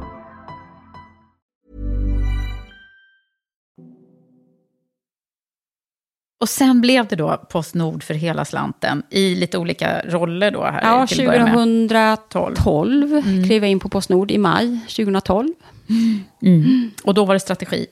[6.40, 10.80] Och sen blev det då Postnord för hela slanten i lite olika roller då här
[10.82, 11.55] Ja, till att börja med.
[11.55, 13.44] 2012 Mm.
[13.44, 15.49] klev jag in på Postnord i maj 2012.
[16.42, 16.90] Mm.
[17.05, 17.86] Och då var det strategi.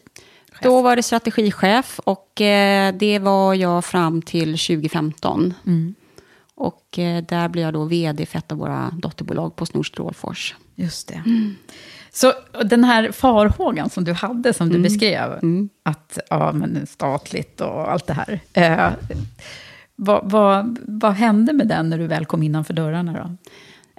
[0.62, 5.54] Då var det strategichef och eh, det var jag fram till 2015.
[5.66, 5.94] Mm.
[6.54, 10.54] Och eh, där blev jag då vd för ett av våra dotterbolag, Postnord Strålfors.
[10.74, 11.22] Just det.
[12.12, 12.32] Så
[12.64, 15.40] den här farhågan som du hade, som du beskrev,
[15.82, 18.40] att ja, men statligt och allt det här.
[18.52, 18.92] Eh,
[19.96, 23.36] vad, vad, vad hände med den när du väl kom innanför dörrarna då?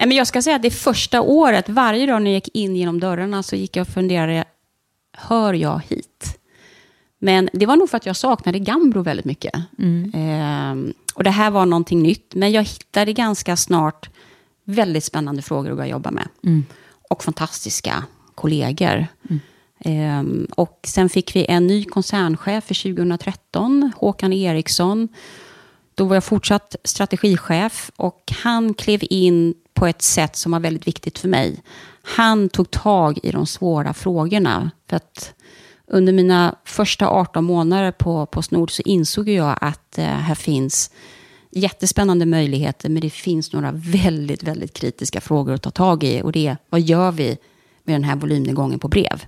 [0.05, 2.99] Men jag ska säga att det första året, varje dag när jag gick in genom
[2.99, 4.45] dörrarna så gick jag och funderade,
[5.17, 6.39] hör jag hit?
[7.19, 9.53] Men det var nog för att jag saknade Gambro väldigt mycket.
[10.13, 14.09] Ehm, och det här var någonting nytt, men jag hittade ganska snart
[14.63, 16.27] väldigt spännande frågor att börja jobba med.
[17.09, 18.03] Och fantastiska
[18.35, 19.07] kollegor.
[19.79, 25.07] Ehm, och sen fick vi en ny koncernchef för 2013, Håkan Eriksson.
[25.95, 30.87] Då var jag fortsatt strategichef och han klev in på ett sätt som var väldigt
[30.87, 31.63] viktigt för mig.
[32.01, 34.71] Han tog tag i de svåra frågorna.
[34.89, 35.33] För att
[35.91, 40.91] under mina första 18 månader på Postnord så insåg jag att eh, här finns
[41.51, 46.21] jättespännande möjligheter, men det finns några väldigt, väldigt kritiska frågor att ta tag i.
[46.21, 47.37] Och det är, vad gör vi
[47.83, 49.25] med den här volymnedgången på brev?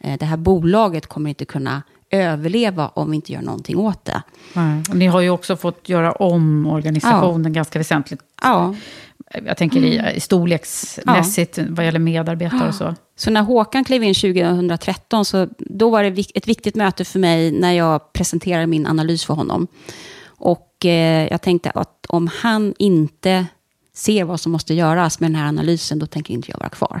[0.00, 4.22] Eh, Det här bolaget kommer inte kunna överleva om vi inte gör någonting åt det.
[4.90, 8.20] Och ni har ju också fått göra om organisationen ganska väsentligt.
[8.42, 8.74] Ja.
[9.46, 12.94] Jag tänker i, i storleksmässigt vad gäller medarbetare och så.
[13.16, 17.50] Så när Håkan klev in 2013, så då var det ett viktigt möte för mig
[17.52, 19.66] när jag presenterade min analys för honom.
[20.26, 23.46] Och eh, jag tänkte att om han inte
[23.94, 27.00] ser vad som måste göras med den här analysen, då tänker inte jag vara kvar.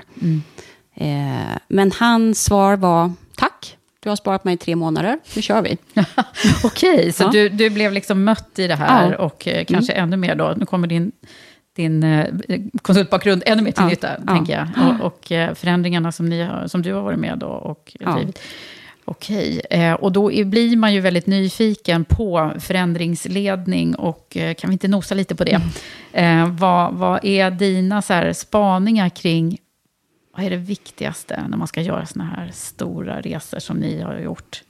[0.94, 5.78] Eh, men hans svar var, tack, du har sparat mig tre månader, nu kör vi.
[6.64, 7.28] Okej, så Ja.
[7.30, 9.18] du, du blev liksom mött i det här Ja.
[9.18, 11.12] och eh, kanske ännu mer då, nu kommer din,
[11.76, 12.26] din eh,
[12.82, 13.88] konsultbakgrund ännu mer till Ja.
[13.88, 14.32] nytta, Ja.
[14.34, 14.68] tänker jag.
[15.00, 18.12] Och, och eh, förändringarna som, ni har, som du har varit med och, och Ja.
[18.12, 18.38] drivit.
[19.08, 24.88] Okej, eh, och då blir man ju väldigt nyfiken på förändringsledning och kan vi inte
[24.88, 25.60] nosa lite på det?
[26.12, 29.58] Eh, vad, vad är dina så här, spaningar kring,
[30.36, 34.18] vad är det viktigaste när man ska göra såna här stora resor som ni har
[34.18, 34.62] gjort?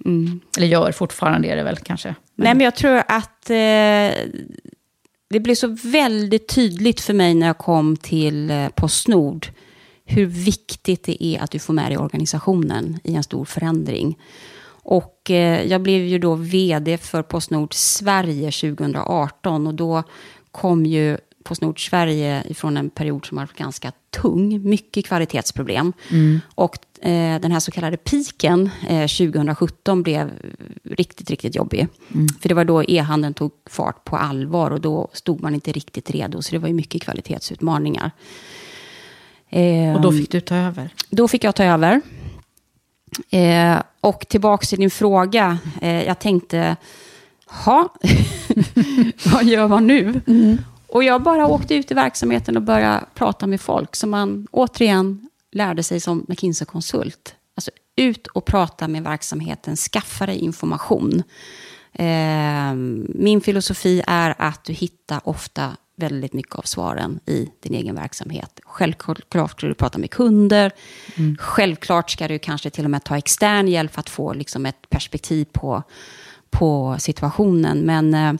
[0.58, 2.14] Eller gör fortfarande är det väl kanske?
[2.34, 3.56] Nej, men jag tror att eh,
[5.28, 9.46] det blev så väldigt tydligt för mig när jag kom till eh, Postnord
[10.04, 14.18] hur viktigt det är att du får med dig organisationen i en stor förändring.
[14.82, 20.02] Och eh, jag blev ju då vd för Postnord Sverige 2018 och då
[20.50, 25.92] kom ju Postnord Sverige ifrån en period som har varit ganska tung, mycket kvalitetsproblem.
[26.54, 30.30] Och eh, den här så kallade piken eh, 2017 blev
[30.84, 31.88] riktigt, riktigt jobbig.
[32.40, 36.10] För det var då e-handeln tog fart på allvar och då stod man inte riktigt
[36.10, 36.42] redo.
[36.42, 38.10] Så det var ju mycket kvalitetsutmaningar.
[39.48, 40.90] Eh, Och då fick du ta över?
[41.10, 42.00] då fick jag ta över.
[43.30, 45.58] Eh, och tillbaka till din fråga.
[45.82, 46.76] Eh, jag tänkte,
[47.64, 47.88] ha,
[49.32, 50.20] vad gör man nu?
[50.88, 53.96] Och jag bara åkte ut i verksamheten och började prata med folk.
[53.96, 57.34] som man återigen lärde sig som McKinsey-konsult.
[57.54, 61.22] Alltså ut och prata med verksamheten, skaffa dig information.
[61.92, 62.74] Eh,
[63.08, 68.60] min filosofi är att du hittar ofta väldigt mycket av svaren i din egen verksamhet.
[68.64, 70.72] Självklart ska du prata med kunder.
[71.38, 74.90] Självklart ska du kanske till och med ta extern hjälp för att få liksom ett
[74.90, 75.82] perspektiv på,
[76.50, 77.78] på situationen.
[77.78, 78.32] Men eh,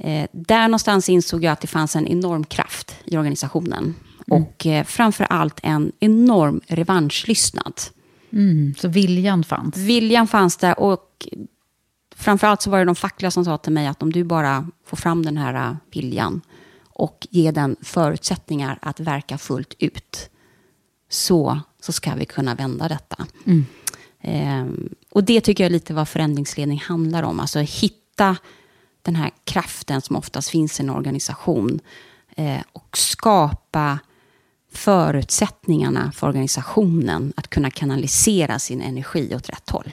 [0.00, 3.94] eh, där någonstans insåg jag att det fanns en enorm kraft i organisationen.
[4.30, 7.80] Och eh, framför allt en enorm revanschlystnad.
[8.32, 9.76] Mm, så viljan fanns?
[9.76, 11.28] Viljan fanns där och
[12.16, 14.96] framförallt så var det de fackliga som sa till mig att om du bara får
[14.96, 16.40] fram den här äh, viljan
[16.88, 20.30] och ger den förutsättningar att verka fullt ut
[21.08, 23.26] så, så ska vi kunna vända detta.
[24.20, 27.40] Ehm, och det tycker jag lite vad förändringsledning handlar om.
[27.40, 28.36] Alltså hitta
[29.06, 31.80] den här kraften som oftast finns i en organisation
[32.36, 33.98] eh, och skapa
[34.72, 39.92] förutsättningarna för organisationen att kunna kanalisera sin energi åt rätt håll.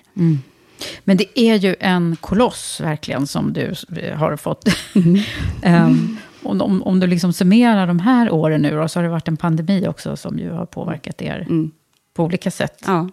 [1.03, 3.76] Men det är ju en koloss verkligen som du
[4.18, 4.68] har fått.
[5.64, 9.09] Ehm, om, om, om du liksom summerar de här åren nu då, så har det
[9.09, 11.47] varit en pandemi också som ju har påverkat er
[12.14, 12.84] på olika sätt.
[12.86, 13.09] Ja.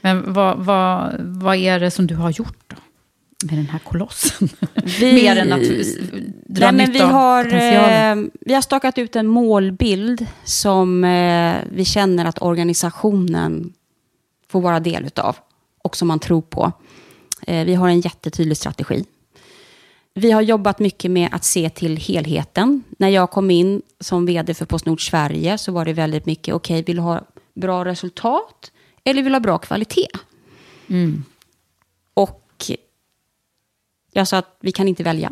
[0.00, 2.76] Men vad, vad, vad är det som du har gjort då?
[3.44, 4.48] Med den här kolossen?
[5.00, 5.60] Vi- Mer än att
[6.46, 11.04] dra Nej, men vi, nytta av har, eh, vi har stakat ut en målbild som
[11.04, 13.72] eh, vi känner att organisationen
[14.48, 15.36] får vara del utav
[15.82, 16.72] och som man tror på.
[17.46, 19.04] Eh, vi har en jättetydlig strategi.
[20.14, 22.82] Vi har jobbat mycket med att se till helheten.
[22.98, 26.82] När jag kom in som vd för Postnord Sverige så var det väldigt mycket, okej,
[26.82, 27.20] vill du ha
[27.54, 28.72] bra resultat
[29.04, 30.06] eller vill du ha bra kvalitet?
[30.86, 31.35] Och
[34.16, 35.30] jag sa att vi kan inte välja.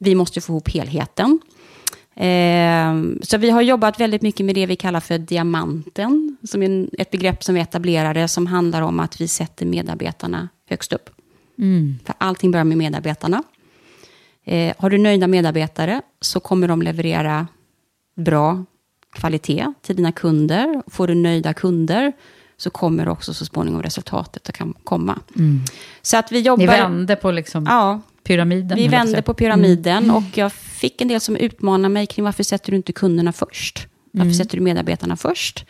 [0.00, 1.40] Vi måste få ihop helheten.
[2.16, 6.88] Eh, så vi har jobbat väldigt mycket med det vi kallar för diamanten, som är
[6.98, 11.10] ett begrepp som vi etablerade, som handlar om att vi sätter medarbetarna högst upp.
[12.04, 13.42] För allting börjar med medarbetarna.
[14.44, 17.46] Eh, har du nöjda medarbetare så kommer de leverera
[18.16, 18.64] bra
[19.12, 20.82] kvalitet till dina kunder.
[20.86, 22.12] Får du nöjda kunder
[22.64, 25.18] så kommer också så småningom resultatet att komma.
[26.02, 26.60] Så att vi jobbar...
[26.64, 28.76] Ni vände på liksom Ja, pyramiden?
[28.78, 32.70] vi vände på pyramiden och jag fick en del som utmanade mig kring varför sätter
[32.70, 33.86] du inte kunderna först?
[34.10, 35.64] Varför sätter du medarbetarna först?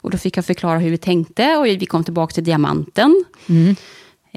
[0.00, 3.24] Och då fick jag förklara hur vi tänkte och vi kom tillbaka till diamanten.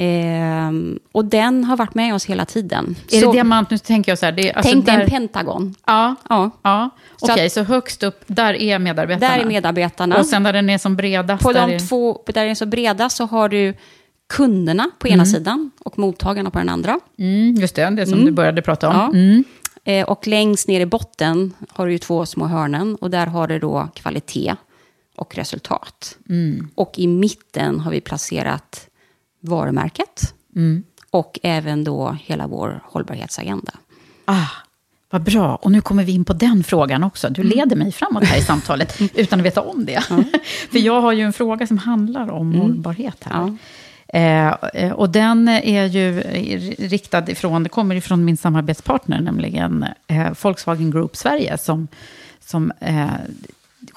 [0.01, 2.95] Ehm, och den har varit med oss hela tiden.
[3.11, 3.69] Är Så det diamant?
[3.69, 4.31] Nu tänker jag så här.
[4.33, 5.75] Det alltså tänk dig en pentagon.
[5.85, 6.51] Ja, Ja.
[6.61, 6.89] ja.
[7.19, 7.45] Okej.
[7.45, 9.33] att- Så högst upp, där är medarbetarna?
[9.33, 10.17] Där är medarbetarna.
[10.19, 11.43] Och sen där den är som bredast?
[11.43, 11.79] på de är...
[11.87, 13.73] två, där den är så breda så har du
[14.29, 16.99] kunderna på ena sidan och mottagarna på den andra.
[17.17, 18.95] Mm, just det, det som du började prata om.
[18.95, 19.07] Ja.
[19.07, 19.43] Mm.
[19.83, 23.47] Eh, och längst ner i botten har du ju två små hörnen och där har
[23.47, 24.55] du då kvalitet
[25.15, 26.17] och resultat.
[26.75, 28.85] Och i mitten har vi placerat
[29.39, 30.33] varumärket
[31.11, 33.71] och även då hela vår hållbarhetsagenda.
[34.25, 34.47] Ah,
[35.09, 35.55] vad bra.
[35.55, 37.29] Och nu kommer vi in på den frågan också.
[37.29, 40.01] Du leder mig framåt här i samtalet utan att veta om det.
[40.71, 43.57] För jag har ju en fråga som handlar om hållbarhet här.
[44.07, 46.19] Eh, eh, och den är ju
[46.77, 51.87] riktad ifrån, det kommer ifrån min samarbetspartner, nämligen eh, Volkswagen Group Sverige, som,
[52.39, 53.07] som eh,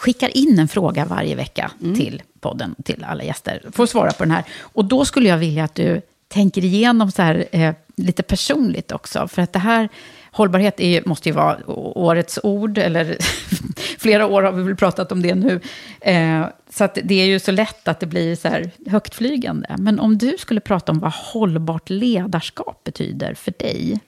[0.02, 3.62] skickar in en fråga varje vecka till podden, till alla gäster.
[3.72, 4.44] Får svara på den här.
[4.60, 9.28] Och då skulle jag vilja att du tänker igenom så här eh, lite personligt också.
[9.28, 9.88] För att det här,
[10.32, 13.16] hållbarhet är, måste ju vara årets ord, eller
[13.98, 15.60] flera år har vi väl pratat om det nu.
[16.00, 19.76] Eh, så att det är ju så lätt att det blir så här högtflygande.
[19.78, 24.00] Men om du skulle prata om vad hållbart ledarskap betyder för dig,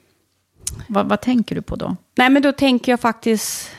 [0.87, 1.97] vad, vad tänker du på då?
[2.15, 3.71] Nej, men då tänker jag faktiskt...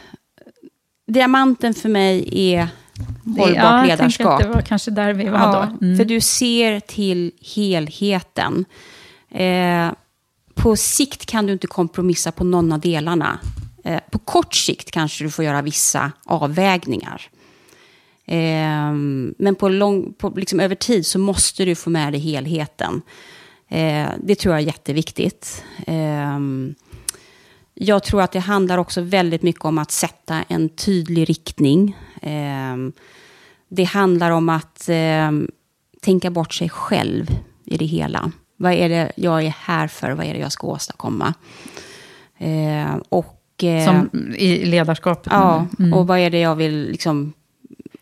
[1.08, 2.68] Diamanten för mig är
[3.26, 4.42] hållbart ja, jag ledarskap.
[4.42, 5.86] Det var kanske där vi var ja, då.
[5.86, 5.98] Mm.
[5.98, 8.66] För du ser till helheten.
[9.32, 9.92] Eh,
[10.54, 13.40] på sikt kan du inte kompromissa på någon av delarna.
[13.84, 17.22] Eh, på kort sikt kanske du får göra vissa avvägningar.
[18.26, 18.94] Eh,
[19.38, 23.02] men på lång, på, liksom över tid så måste du få med dig helheten.
[23.70, 25.64] Eh, det tror jag är jätteviktigt.
[27.78, 31.98] Jag tror att det handlar också väldigt mycket om att sätta en tydlig riktning.
[32.22, 32.78] Eh,
[33.70, 35.32] det handlar om att eh,
[36.02, 37.28] tänka bort sig själv
[37.66, 38.32] i det hela.
[38.58, 40.12] Vad är det jag är här för?
[40.12, 41.34] Vad är det jag ska åstadkomma?
[42.38, 45.32] Eh, och, eh, Som i ledarskapet?
[45.32, 45.94] Ja, mm.
[45.94, 47.34] och vad är det jag vill liksom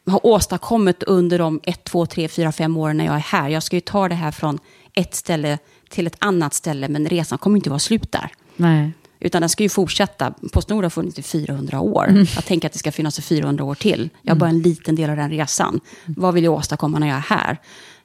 [0.06, 3.50] ha åstadkommit under de ett, två, tre, fyra, fem åren när jag är här?
[3.50, 4.60] Jag ska ju ta det här från
[4.94, 5.58] ett ställe
[5.90, 8.30] till ett annat ställe, men resan kommer inte vara slut där.
[8.56, 8.92] Nej.
[9.24, 10.34] Utan den ska ju fortsätta.
[10.52, 12.10] Postnord har funnits i 400 år.
[12.10, 12.26] Mm.
[12.36, 14.10] Jag tänker att det ska finnas i 400 år till.
[14.22, 15.80] Jag är bara en liten del av den resan.
[16.06, 16.16] Mm.
[16.18, 17.58] Vad vill jag åstadkomma när jag är här?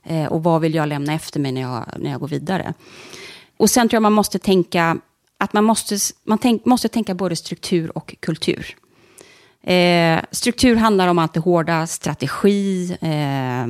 [0.04, 2.74] Eh, och vad vill jag lämna efter mig när jag, när jag går vidare?
[3.56, 4.98] Och sen tror jag man måste tänka
[5.38, 8.76] att man måste, man tänk, måste tänka både struktur och kultur.
[9.62, 13.66] Eh, struktur handlar om allt det hårda, strategi, eh,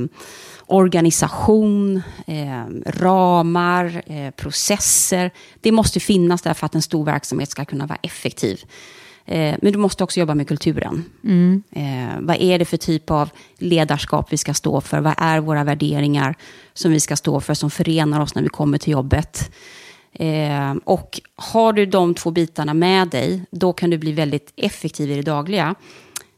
[0.68, 5.30] organisation, eh, ramar, eh, processer.
[5.60, 8.64] Det måste finnas där för att en stor verksamhet ska kunna vara effektiv.
[9.26, 11.04] Eh, men du måste också jobba med kulturen.
[11.24, 11.62] Mm.
[11.70, 15.00] Eh, vad är det för typ av ledarskap vi ska stå för?
[15.00, 16.34] Vad är våra värderingar
[16.74, 19.50] som vi ska stå för, som förenar oss när vi kommer till jobbet?
[20.12, 25.10] Eh, och har du de två bitarna med dig, då kan du bli väldigt effektiv
[25.10, 25.74] i det dagliga.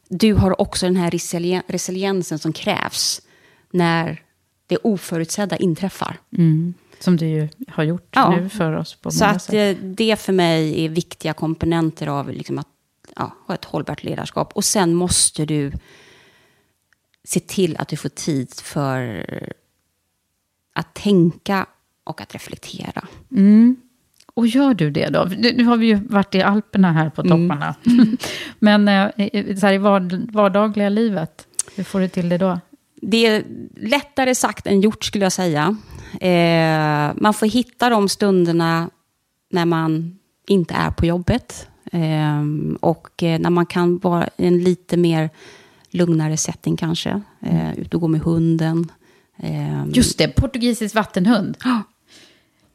[0.08, 3.22] Du har också den här resilien resiliensen som krävs
[3.70, 4.22] när
[4.66, 6.16] det oförutsedda inträffar.
[6.38, 6.74] Mm.
[6.98, 8.36] Som du ju har gjort Ja.
[8.36, 9.78] nu för oss på Så många att sätt.
[9.78, 12.68] eh, det för mig är viktiga komponenter av liksom att
[13.16, 14.52] ja, ha ett hållbart ledarskap.
[14.56, 15.72] Och sen måste du
[17.24, 19.24] se till att du får tid för
[20.74, 21.66] att tänka
[22.04, 23.06] och att reflektera.
[23.30, 23.76] Mm.
[24.34, 25.24] Och gör du det då?
[25.38, 27.48] Nu har vi ju varit i Alperna här på Mm.
[27.48, 27.74] topparna.
[28.58, 29.10] Men eh,
[29.56, 32.60] så här, i vard- vardagliga livet, hur får du till det då?
[33.00, 33.44] Det är
[33.76, 35.76] lättare sagt än gjort skulle jag säga.
[36.20, 38.90] Eh, man får hitta de stunderna
[39.50, 41.66] när man inte är på jobbet.
[41.92, 42.42] Eh,
[42.80, 45.30] och eh, när man kan vara i en lite mer
[45.90, 47.22] lugnare setting kanske.
[47.40, 48.92] Eh, ut och gå med hunden.
[49.36, 51.56] Eh, Just det, portugisisk vattenhund.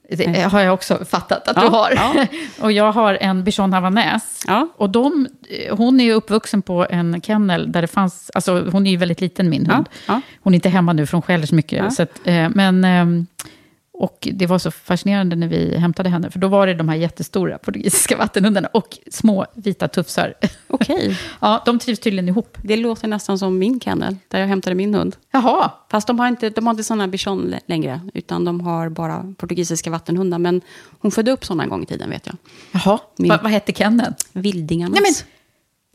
[0.10, 1.92] Det har jag också fattat att Ja, du har.
[1.96, 2.26] ja.
[2.62, 4.44] och jag har en bichon havanäs.
[4.48, 4.68] Ja.
[4.78, 5.28] Och de,
[5.72, 9.50] hon är uppvuxen på en kennel där det fanns, alltså hon är ju väldigt liten
[9.50, 9.90] min hund.
[10.42, 11.94] Hon är inte hemma nu för hon skäller så mycket.
[11.94, 13.28] Så att, eh, men, ehm,
[13.98, 16.96] och det var så fascinerande när vi hämtade henne, för då var det de här
[16.96, 20.34] jättestora portugisiska vattenhundarna och små vita tufsar.
[20.68, 21.20] Okej.
[21.40, 22.58] ja, de trivs tydligen ihop.
[22.62, 25.16] Det låter nästan som min kennel, där jag hämtade min hund.
[25.32, 28.90] Jaha, Fast de har inte, de har inte sådana bichon lä- längre, utan de har
[28.90, 30.40] bara portugisiska vattenhundar.
[30.40, 30.62] Men
[31.00, 32.36] hon födde upp sådana en gång i tiden, vet jag.
[32.72, 33.00] Jaha.
[33.18, 34.14] Min- Va, vad hette kenneln?
[34.34, 34.94] Vildingarnas.
[35.02, 35.14] Nej, men,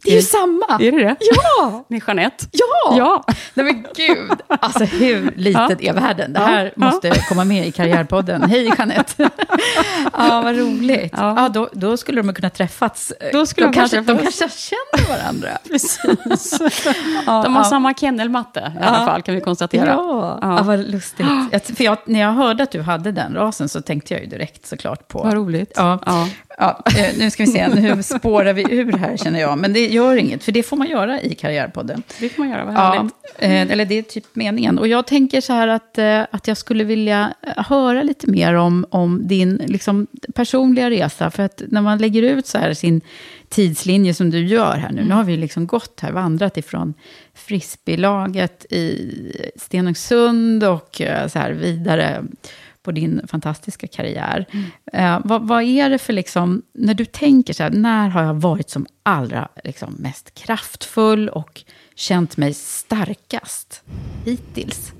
[0.02, 0.66] det är ju samma!
[0.80, 1.16] Är det det?
[1.20, 1.84] Ja!
[1.88, 2.46] Med Jeanette.
[2.52, 2.96] Ja!
[2.96, 3.24] Ja.
[3.54, 6.32] Nej men gud, alltså hur liten är världen?
[6.32, 6.84] Det här Ja.
[6.86, 8.42] måste komma med i Karriärpodden.
[8.50, 9.30] Hej Jeanette!
[10.12, 11.14] ja, vad roligt.
[11.16, 11.34] Ja.
[11.42, 11.48] Ja.
[11.48, 13.12] då, då skulle de kunna träffats.
[13.32, 14.38] Då skulle de kanske, kanske de träffas.
[14.38, 15.48] kanske känner varandra.
[15.68, 16.58] Precis.
[17.26, 17.68] Ja, De har ja.
[17.70, 19.86] samma kennelmatte i alla fall, kan vi konstatera.
[19.86, 20.62] Ja, ja.
[20.62, 21.26] vad lustigt.
[21.52, 24.26] Jag, för jag, när jag hörde att du hade den rasen så tänkte jag ju
[24.28, 25.18] direkt såklart på...
[25.22, 25.72] Vad roligt.
[25.76, 25.98] Ja.
[26.60, 26.82] Ja.
[26.84, 29.58] Ja, eh, nu ska vi se, nu spårar vi ur här känner jag.
[29.58, 32.02] Men det gör inget, för det får man göra i Karriärpodden.
[32.20, 33.14] Det får man göra, vad Ja, härligt.
[33.38, 34.78] eh, eller det är typ meningen.
[34.78, 38.86] Och jag tänker så här att, eh, att jag skulle vilja höra lite mer om,
[38.90, 41.30] om din liksom, personliga resa.
[41.30, 43.00] För att när man lägger ut så här sin
[43.48, 45.04] tidslinje som du gör här nu.
[45.04, 46.94] Nu har vi liksom gått här, vandrat ifrån
[47.34, 49.12] frisbeelaget i
[49.56, 52.24] Stenungsund och så här vidare
[52.82, 54.46] på din fantastiska karriär.
[54.92, 58.34] Eh, vad, vad är det för, liksom, när du tänker så här, när har jag
[58.34, 61.64] varit som allra liksom, mest kraftfull och
[61.94, 63.82] känt mig starkast
[64.24, 64.92] hittills?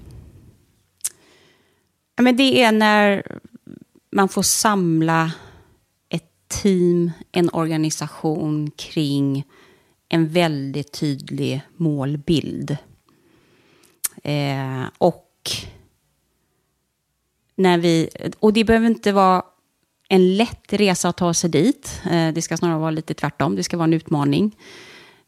[2.17, 3.23] Ja, men det är när
[4.13, 5.33] man får samla
[6.09, 9.45] ett team, en organisation kring
[10.09, 12.77] en väldigt tydlig målbild.
[14.23, 15.51] Eh, och,
[17.61, 18.09] när vi,
[18.41, 19.43] och det behöver inte vara
[20.09, 22.01] en lätt resa att ta sig dit.
[22.11, 23.57] Eh, det ska snarare vara lite tvärtom.
[23.57, 24.57] Det ska vara en utmaning.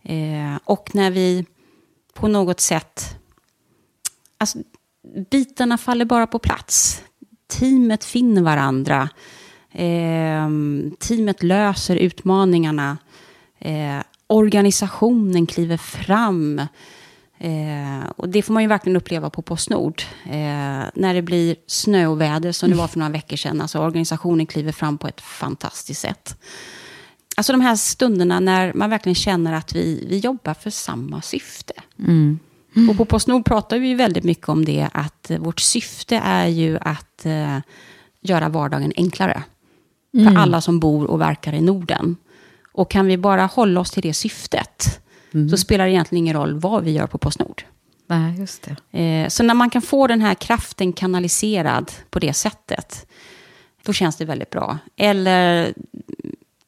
[0.02, 1.46] Eh, och när vi
[2.14, 3.18] på något sätt...
[4.38, 4.58] Alltså,
[5.30, 7.02] bitarna faller bara på plats.
[7.46, 9.08] Teamet finner varandra.
[9.72, 10.48] Eh,
[10.98, 12.98] teamet löser utmaningarna.
[14.26, 16.60] Organisationen kliver fram.
[17.42, 20.02] Eh, och det får man ju verkligen uppleva på Postnord.
[20.24, 23.60] Eh, när det blir snöoväder, som det var för några veckor sedan.
[23.60, 26.36] Alltså organisationen kliver fram på ett fantastiskt sätt.
[27.36, 31.72] Alltså de här stunderna när man verkligen känner att vi, vi jobbar för samma syfte.
[31.98, 32.38] Mm.
[32.90, 36.78] Och på Postnord pratar vi väldigt mycket om det, att eh, vårt syfte är ju
[36.78, 37.58] att eh,
[38.20, 39.42] göra vardagen enklare.
[40.14, 40.34] Mm.
[40.34, 42.16] För alla som bor och verkar i Norden.
[42.72, 45.01] Och kan vi bara hålla oss till det syftet,
[45.34, 45.48] Mm.
[45.48, 47.64] så spelar det egentligen ingen roll vad vi gör på Postnord.
[48.06, 48.98] Nej, just det.
[49.00, 53.06] Eh, så när man kan få den här kraften kanaliserad på det sättet,
[53.82, 54.78] då känns det väldigt bra.
[54.96, 55.74] Eller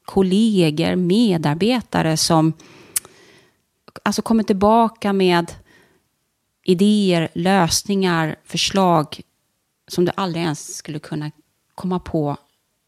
[0.05, 2.53] kollegor, medarbetare som
[4.03, 5.53] alltså kommer tillbaka med
[6.65, 9.21] idéer, lösningar, förslag
[9.89, 11.31] som du aldrig ens skulle kunna
[11.75, 12.37] komma på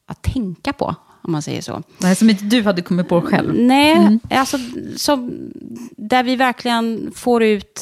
[0.07, 0.95] att tänka på,
[1.27, 1.83] om man säger så.
[1.99, 3.55] Nej, som inte du hade kommit på själv.
[3.55, 4.59] Nej, alltså
[4.97, 5.51] som,
[5.97, 7.81] där vi verkligen får ut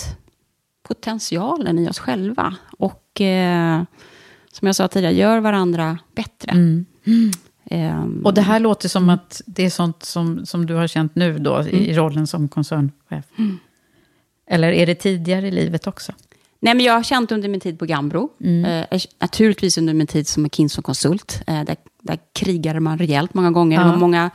[0.88, 2.54] potentialen i oss själva.
[2.78, 3.82] Och eh,
[4.52, 6.52] som jag sa tidigare, gör varandra bättre.
[6.52, 6.86] Mm.
[7.70, 11.14] Ehm, Och det här låter som att det är sånt som, som du har känt
[11.14, 13.24] nu då, i, i rollen som koncernchef.
[14.50, 16.12] Eller är det tidigare i livet också?
[16.60, 18.30] Nej, men jag har känt under min tid på Gambro,
[18.66, 23.78] eh, naturligtvis under min tid som McKinsey-konsult, eh, där, där krigade man rejält många gånger.
[23.78, 23.90] Det Ja.
[23.90, 24.30] var många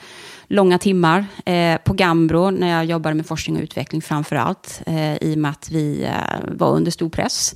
[0.47, 1.25] långa timmar.
[1.45, 5.39] Eh, på Gambro, när jag jobbade med forskning och utveckling framför allt, eh, i och
[5.39, 7.55] med att vi eh, var under stor press.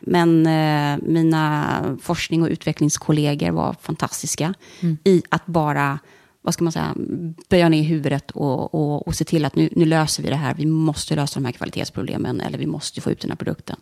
[0.00, 1.64] Men eh, mina
[2.02, 4.54] forskning och utvecklingskollegor var fantastiska
[5.04, 5.98] i att bara
[6.46, 6.94] vad ska man säga,
[7.48, 10.54] böja ner huvudet och, och, och se till att nu, nu löser vi det här.
[10.54, 13.76] Vi måste lösa de här kvalitetsproblemen eller vi måste få ut den här produkten.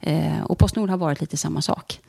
[0.00, 2.00] Eh, och Postnord har varit lite samma sak.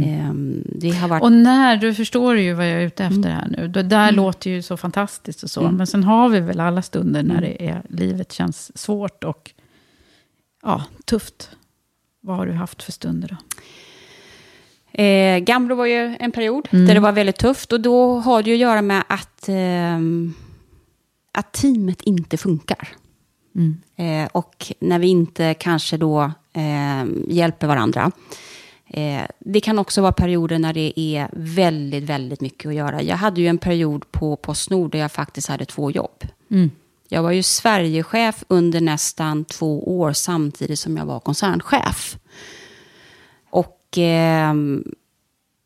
[0.00, 0.32] Eh,
[0.64, 1.22] det har varit...
[1.22, 3.68] Och när, du förstår ju vad jag är ute efter här nu.
[3.68, 5.70] Det där låter ju så fantastiskt och så.
[5.70, 9.50] Men sen har vi väl alla stunder när det är, livet känns svårt och
[10.62, 11.50] ja, tufft.
[12.20, 13.36] Vad har du haft för stunder då?
[14.98, 17.72] Eh, Gambro var ju en period där det var väldigt tufft.
[17.72, 20.34] Och då har det ju att göra med att, ehm,
[21.32, 22.88] att teamet inte funkar.
[23.96, 28.10] Eh, och när vi inte kanske då ehm, hjälper varandra.
[28.86, 33.02] Eh, det kan också vara perioder när det är väldigt, väldigt mycket att göra.
[33.02, 36.24] Jag hade ju en period på Postnord där jag faktiskt hade två jobb.
[37.08, 42.18] Jag var ju Sverigechef under nästan två år samtidigt som jag var koncernchef.
[43.98, 44.84] Ehm,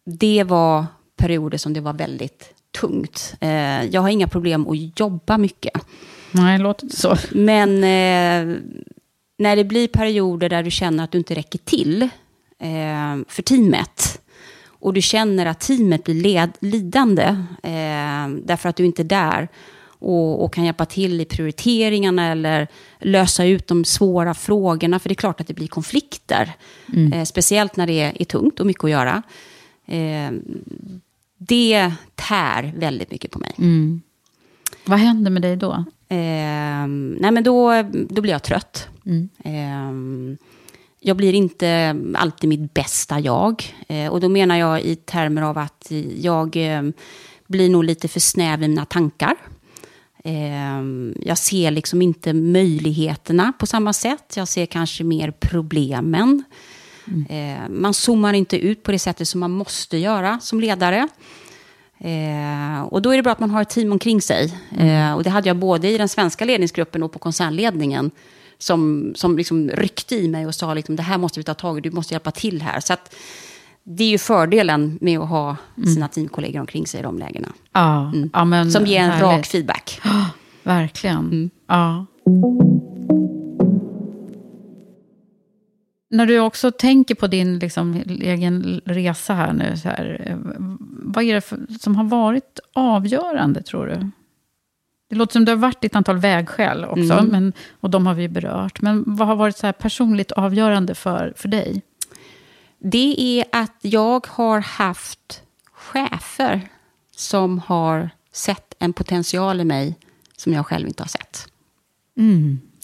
[0.05, 3.35] det var perioder som det var väldigt tungt.
[3.41, 5.73] Eh, jag har inga problem att jobba mycket.
[6.33, 7.17] Nej, låter inte så.
[7.31, 8.61] Men eh,
[9.39, 12.03] när det blir perioder där du känner att du inte räcker till
[12.59, 14.21] eh, för teamet
[14.67, 17.25] och du känner att teamet blir led, lidande
[17.63, 19.49] eh, därför att du inte är där
[20.01, 24.99] och, och kan hjälpa till i prioriteringarna eller lösa ut de svåra frågorna.
[24.99, 26.53] För det är klart att det blir konflikter.
[27.15, 29.23] Eh, speciellt när det är, är tungt och mycket att göra.
[29.87, 30.31] Eh,
[31.39, 33.53] det tär väldigt mycket på mig.
[34.85, 35.73] Vad händer med dig då?
[36.09, 36.87] Eh,
[37.21, 38.89] nej men då, då blir jag trött.
[39.45, 39.93] Eh,
[41.01, 43.75] jag blir inte alltid mitt bästa jag.
[43.89, 46.83] Eh, och då menar jag i termer av att jag eh,
[47.47, 49.35] blir nog lite för snäv i mina tankar.
[50.25, 50.83] Eh,
[51.21, 54.33] jag ser liksom inte möjligheterna på samma sätt.
[54.37, 56.45] Jag ser kanske mer problemen.
[57.29, 61.09] Eh, man zoomar inte ut på det sättet som man måste göra som ledare.
[61.99, 64.55] Eh, och då är det bra att man har ett team omkring sig.
[64.79, 68.11] Eh, och det hade jag både i den svenska ledningsgruppen och på koncernledningen.
[68.59, 71.79] Som, som liksom ryckte i mig och sa liksom, det här måste vi ta tag
[71.79, 72.81] i, du måste hjälpa till här.
[72.81, 73.15] Så att,
[73.85, 75.57] det är ju fördelen med att ha
[75.87, 77.49] sina teamkollegor omkring sig i de lägena.
[77.73, 79.23] Ja, ja men Som ger en härligt.
[79.23, 80.01] rak feedback.
[80.63, 81.51] Verkligen.
[81.67, 82.07] Ja.
[86.11, 90.37] När du också tänker på din liksom, egen resa här nu, så här, eh,
[91.03, 94.11] vad är det för, som har varit avgörande, tror du?
[95.11, 98.29] Det låter som du har varit ett antal vägskäl också, men, och de har vi
[98.29, 98.81] berört.
[98.81, 101.83] Men vad har varit så här personligt avgörande för, för dig?
[102.83, 106.69] Det är att jag har haft chefer
[107.17, 109.97] som har sett en potential i mig
[110.37, 111.47] som jag själv inte har sett.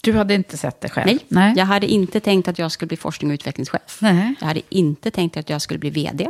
[0.03, 1.05] Du hade inte sett det själv?
[1.07, 1.53] Nej, Nej.
[1.57, 3.97] jag hade inte tänkt att jag skulle bli forskning och utvecklingschef.
[4.01, 4.33] Nej.
[4.39, 6.27] Jag hade inte tänkt att jag skulle bli vd.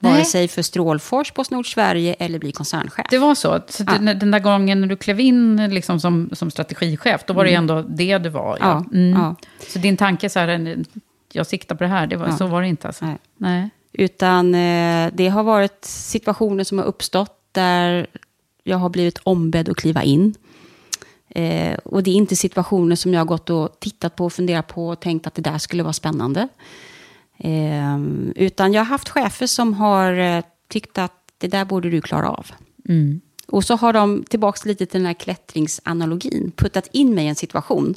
[0.00, 0.24] Vare Nej.
[0.24, 3.06] sig för Strålfors, Postnord Sverige eller bli koncernchef.
[3.10, 3.60] Det var så.
[3.68, 3.98] så Ja.
[4.14, 7.82] den, där gången när du klev in liksom som, som strategichef, då var det ändå
[7.82, 8.56] det du var.
[8.60, 8.84] Ja.
[8.90, 9.20] Ja, Mm.
[9.20, 9.36] ja.
[9.68, 10.84] Så din tanke så här,
[11.32, 12.36] jag siktar på det här, det var, Ja.
[12.36, 13.04] så var det inte alltså?
[13.04, 13.18] Nej.
[13.36, 13.70] Nej.
[13.92, 18.06] Utan eh, det har varit situationer som har uppstått där
[18.64, 20.34] jag har blivit ombedd att kliva in.
[21.28, 24.66] Eh, och det är inte situationer som jag har gått och tittat på och funderat
[24.66, 26.48] på och tänkt att det där skulle vara spännande.
[27.38, 27.98] Eh,
[28.36, 32.30] utan jag har haft chefer som har eh, tyckt att det där borde du klara
[32.30, 32.46] av.
[32.88, 33.20] Mm.
[33.46, 37.34] Och så har de, tillbaka lite till den här klättringsanalogin, puttat in mig i en
[37.34, 37.94] situation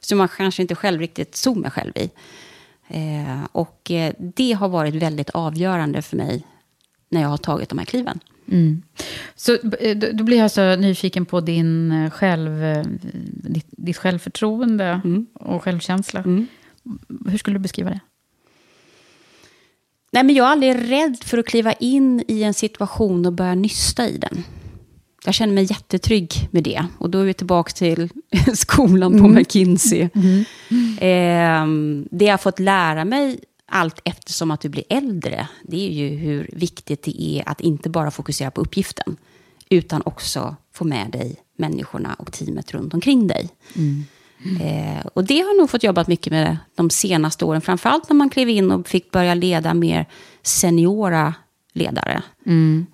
[0.00, 2.10] som man kanske inte själv riktigt såg mig själv i.
[2.88, 6.46] Eh, och eh, det har varit väldigt avgörande för mig
[7.08, 8.20] när jag har tagit de här kliven.
[8.50, 8.82] Mm.
[9.34, 12.84] Så eh, då blir jag så nyfiken på din eh, själv,
[13.26, 15.26] ditt, ditt självförtroende Mm.
[15.34, 16.22] och självkänsla.
[17.28, 18.00] Hur skulle du beskriva det?
[20.10, 23.54] Nej, men jag är aldrig rädd för att kliva in i en situation och börja
[23.54, 24.44] nysta i den.
[25.24, 26.86] Jag känner mig jättetrygg med det.
[26.98, 28.08] Och då är vi tillbaka till
[28.54, 30.08] skolan på McKinsey.
[31.00, 35.90] Ehm, det jag har fått lära mig allt eftersom att du blir äldre, det är
[35.90, 39.16] ju hur viktigt det är att inte bara fokusera på uppgiften,
[39.68, 43.48] utan också få med dig människorna och teamet runt omkring dig.
[44.60, 47.60] Eh, och det har nog fått jobbat mycket med de senaste åren.
[47.60, 50.06] Framförallt när man klev in och fick börja leda mer
[50.42, 51.34] seniora
[51.72, 52.22] ledare.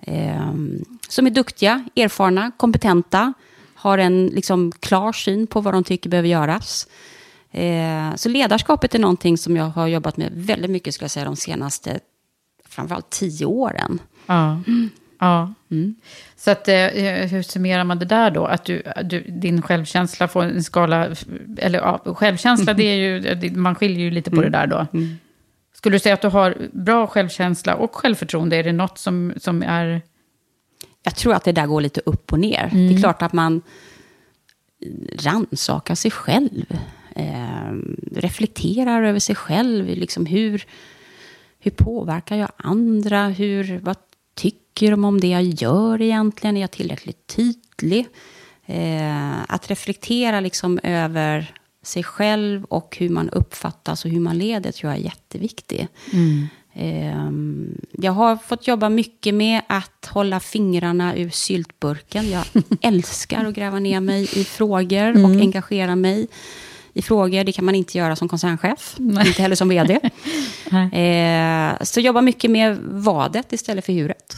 [0.01, 0.53] Eh,
[1.11, 3.33] som är duktiga, erfarna, kompetenta.
[3.75, 6.87] Har en liksom, klar syn på vad de tycker behöver göras.
[7.51, 11.25] Eh, så ledarskapet är någonting som jag har jobbat med väldigt mycket, skulle jag säga,
[11.25, 11.99] de senaste
[12.69, 13.99] framförallt tio åren.
[14.25, 14.61] Ja.
[15.19, 15.53] ja.
[15.71, 15.95] Mm.
[16.35, 16.75] Så att, eh,
[17.31, 18.45] hur summerar man det där då?
[18.45, 21.07] Att du, du, din självkänsla får en skala...
[21.57, 24.51] Eller ja, självkänsla, det är ju, man skiljer ju lite på Mm.
[24.51, 24.87] det där då.
[25.73, 28.55] Skulle du säga att du har bra självkänsla och självförtroende?
[28.55, 30.01] Är det något som, som är...
[31.03, 32.69] jag tror att det där går lite upp och ner.
[32.73, 33.61] Det är klart att man
[35.19, 36.65] rannsakar sig själv.
[37.15, 37.71] Eh,
[38.11, 39.85] reflekterar över sig själv.
[39.85, 40.65] Liksom hur,
[41.59, 43.27] hur påverkar jag andra?
[43.27, 43.95] Hur, vad
[44.35, 46.57] tycker de om det jag gör egentligen?
[46.57, 48.07] Är jag tillräckligt tydlig?
[48.65, 54.71] Eh, att reflektera liksom över sig själv och hur man uppfattas och hur man leder
[54.71, 55.87] tror jag är jätteviktigt.
[56.13, 56.47] Ehm,
[57.91, 62.29] Jag har fått jobba mycket med att hålla fingrarna ur syltburken.
[62.29, 62.43] Jag
[62.81, 66.27] älskar att gräva ner mig i frågor och engagera mig
[66.93, 67.43] i frågor.
[67.43, 69.99] Det kan man inte göra som koncernchef, inte heller som vd.
[70.93, 74.35] Eh, Så jobba mycket med vadet istället för huret.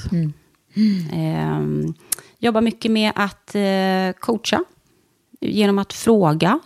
[1.13, 1.93] Ehm,
[2.39, 4.63] Jobba mycket med att eh, coacha
[5.41, 6.59] genom att fråga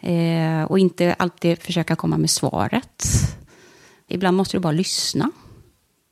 [0.00, 3.04] eh, och inte alltid försöka komma med svaret.
[4.08, 5.30] Ibland måste du bara lyssna,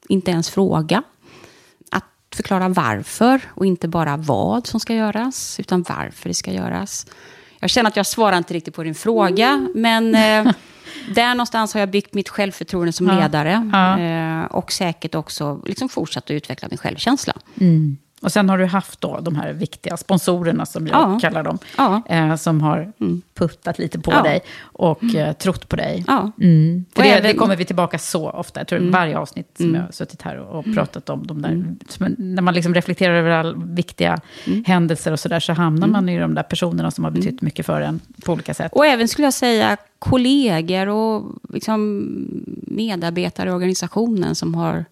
[0.09, 1.03] inte ens fråga.
[1.91, 2.05] Att
[2.37, 7.07] förklara varför och inte bara vad som ska göras, utan varför det ska göras.
[7.61, 10.53] Jag känner att jag svarar inte riktigt på din fråga, men eh,
[11.15, 13.21] där någonstans har jag byggt mitt självförtroende som Ja.
[13.21, 13.71] ledare.
[13.73, 13.99] Ja.
[14.01, 17.33] Eh, och säkert också liksom fortsatt att utveckla min självkänsla.
[18.25, 21.19] Och sen har du haft då de här viktiga sponsorerna, som jag Ja.
[21.21, 22.03] kallar dem, Ja.
[22.09, 22.93] eh, som har
[23.35, 24.23] puttat lite på Ja.
[24.23, 26.05] dig och eh, trott på dig.
[26.41, 26.85] Mm.
[26.95, 28.61] För det, det kommer vi tillbaka så ofta.
[28.61, 31.65] Jag tror varje avsnitt som jag har suttit här och, och pratat om de där.
[32.19, 34.21] När man liksom reflekterar över all viktiga
[34.67, 37.81] händelser och sådär, så hamnar man i de där personerna som har betytt mycket för
[37.81, 38.73] en på olika sätt.
[38.73, 42.05] Och även skulle jag säga kollegor och liksom
[42.63, 44.85] medarbetare i organisationen som har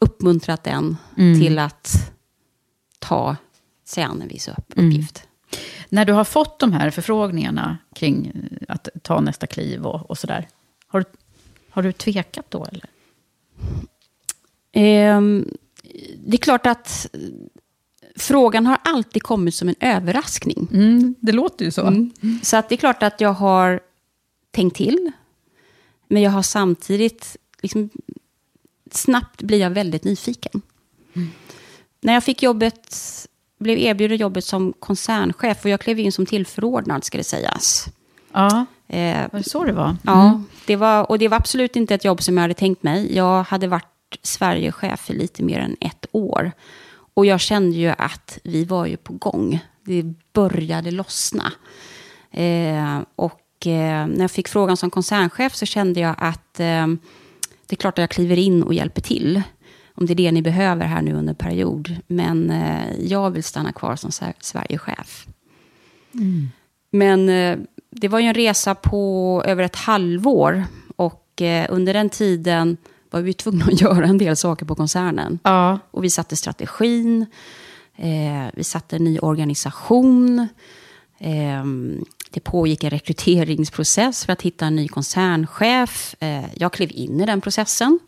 [0.00, 2.12] uppmuntrat en till att
[2.98, 3.36] ta
[3.84, 5.22] sig an en viss upp- uppgift.
[5.88, 10.18] När du har fått de här förfrågningarna kring eh, att ta nästa kliv och, och
[10.18, 10.48] sådär,
[10.86, 11.18] har, du-
[11.70, 12.64] har du tvekat då?
[12.64, 12.84] Eller?
[14.72, 15.48] Ehm,
[16.26, 17.06] det är klart att
[18.16, 20.68] frågan har alltid kommit som en överraskning.
[20.72, 21.86] Mm, det låter ju så.
[21.86, 22.10] Mm.
[22.42, 23.80] Så att det är klart att jag har
[24.50, 25.12] tänkt till.
[26.08, 27.90] Men jag har samtidigt, liksom,
[28.90, 30.62] snabbt blir jag väldigt nyfiken.
[32.00, 32.96] När jag fick jobbet,
[33.58, 37.88] blev erbjuden jobbet som koncernchef och jag klev in som tillförordnad, ska det sägas.
[38.32, 39.96] Ja, Eh, var det så det var?
[40.02, 43.16] Ja, det var, och det var absolut inte ett jobb som jag hade tänkt mig.
[43.16, 46.52] Jag hade varit Sverigechef i lite mer än ett år.
[47.14, 49.58] Och jag kände ju att vi var ju på gång.
[49.84, 51.52] Det började lossna.
[52.30, 56.86] Eh, och eh, när jag fick frågan som koncernchef så kände jag att eh,
[57.66, 59.42] det är klart att jag kliver in och hjälper till.
[60.00, 61.96] Om det är det ni behöver här nu under period.
[62.06, 65.26] Men eh, jag vill stanna kvar som Sver- Sverigechef.
[66.90, 67.58] Men eh,
[67.90, 70.64] det var ju en resa på över ett halvår.
[70.96, 72.76] Och eh, under den tiden
[73.10, 75.38] var vi tvungna att göra en del saker på koncernen.
[75.42, 75.78] Ja.
[75.90, 77.26] Och vi satte strategin,
[77.96, 80.48] eh, vi satte en ny organisation.
[81.18, 81.64] Eh,
[82.30, 86.14] det pågick en rekryteringsprocess för att hitta en ny koncernchef.
[86.20, 87.98] Eh, jag klev in i den processen.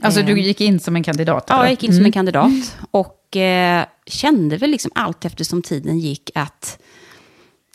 [0.00, 1.44] Alltså Eh, du gick in som en kandidat?
[1.48, 2.76] Ja, jag gick in som en kandidat.
[2.90, 6.78] Och eh, kände väl liksom allt eftersom tiden gick att...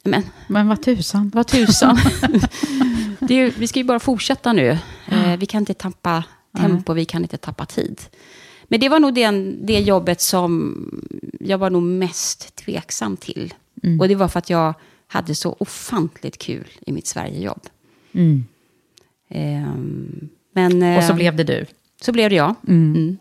[0.04, 1.32] Men Men vad tusan.
[1.34, 1.98] vad tusan.
[3.30, 4.78] ju- vi ska ju bara fortsätta nu.
[5.08, 6.24] Eh, vi kan inte tappa
[6.58, 8.02] tempo, vi kan inte tappa tid.
[8.64, 10.76] Men det var nog den, det jobbet som
[11.40, 13.54] jag var nog mest tveksam till.
[14.00, 14.74] Och det var för att jag
[15.08, 17.62] hade så ofantligt kul i mitt Sverigejobb.
[18.14, 18.46] Mm.
[19.30, 21.66] Ehm, men, eh, Och så blev det du.
[22.02, 22.56] Så blev det jag.
[22.68, 23.18] Mm.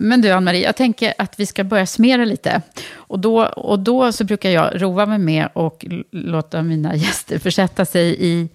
[0.00, 2.62] Men du, Ann-Marie, jag tänker att vi ska börja smera lite.
[2.94, 7.84] Och då, och då så brukar jag roa mig med och låta mina gäster försätta
[7.84, 8.48] sig i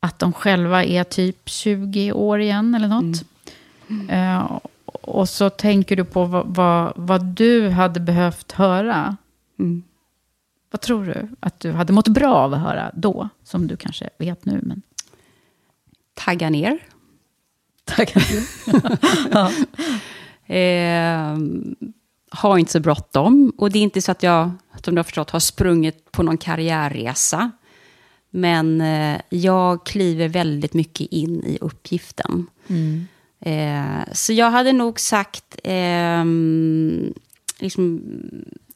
[0.00, 3.24] att de själva är typ 20 år igen eller något.
[4.08, 9.16] Eh, och så tänker du på vad, vad, vad du hade behövt höra.
[9.58, 9.82] Mm.
[10.70, 13.28] Vad tror du att du hade mått bra av att höra då?
[13.44, 14.60] Som du kanske vet nu.
[14.62, 14.82] Men...
[16.16, 16.78] Tagga ner.
[17.84, 18.14] Tack.
[20.48, 21.36] Eh,
[22.30, 23.52] har inte så bråttom.
[23.58, 24.50] Och det är inte så att jag,
[24.84, 27.50] som du har förstått, har sprungit på någon karriärresa.
[28.30, 32.46] Men eh, jag kliver väldigt mycket in i uppgiften.
[33.40, 37.14] Eh, så jag hade nog sagt, ehm,
[37.58, 38.02] liksom,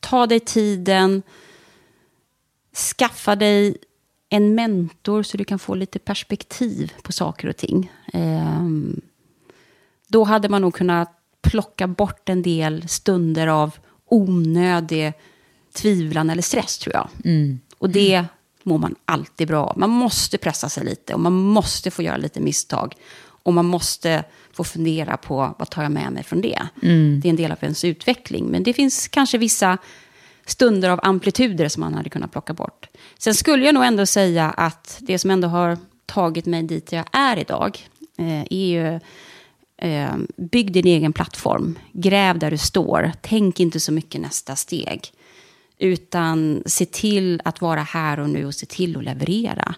[0.01, 1.23] ta dig tiden,
[2.97, 3.77] skaffa dig
[4.31, 7.93] en mentor så du kan få lite perspektiv på saker och ting.
[8.13, 9.01] Ehm,
[10.09, 13.75] då hade man nog kunnat plocka bort en del stunder av
[14.07, 15.13] onödig
[15.75, 17.09] tvivlan eller stress, tror jag.
[17.79, 18.25] Och det
[18.63, 19.79] mår man alltid bra av.
[19.79, 22.95] Man måste pressa sig lite och man måste få göra lite misstag.
[23.43, 26.63] Och man måste få fundera på vad tar jag med mig från det.
[27.21, 28.47] Det är en del av ens utveckling.
[28.47, 29.79] Men det finns kanske vissa
[30.51, 32.87] stunder av amplituder som man hade kunnat plocka bort.
[33.19, 37.05] Sen skulle jag nog ändå säga att det som ändå har tagit mig dit jag
[37.13, 37.79] är idag
[38.19, 39.01] eh, är ju
[39.77, 41.79] eh, bygg din egen plattform.
[41.93, 43.13] Gräv där du står.
[43.21, 45.13] Tänk inte så mycket nästa steg.
[45.79, 49.75] Utan se till att vara här och nu och se till att leverera.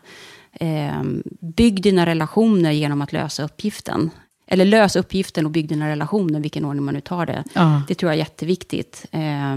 [0.53, 1.03] Eh,
[1.41, 4.11] bygg dina relationer genom att lösa uppgiften.
[4.47, 7.45] Eller lös uppgiften och bygg dina relationer, vilken ordning man nu tar det.
[7.53, 7.83] Ja.
[7.89, 9.07] Det tror jag är jätteviktigt.
[9.11, 9.57] Eh,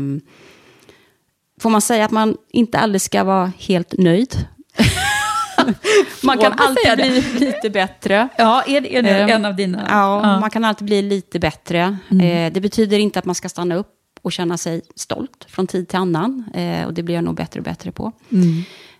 [1.61, 4.47] får man säga att man inte aldrig ska vara helt nöjd?
[6.23, 8.29] man kan alltid bli lite bättre.
[8.37, 9.85] Ja, är är det Eh, en av dina?
[9.89, 11.97] Ja, man kan alltid bli lite bättre.
[12.09, 13.91] Eh, det betyder inte att man ska stanna upp
[14.21, 16.43] och känna sig stolt från tid till annan.
[16.53, 18.11] Eh, och det blir jag nog bättre och bättre på.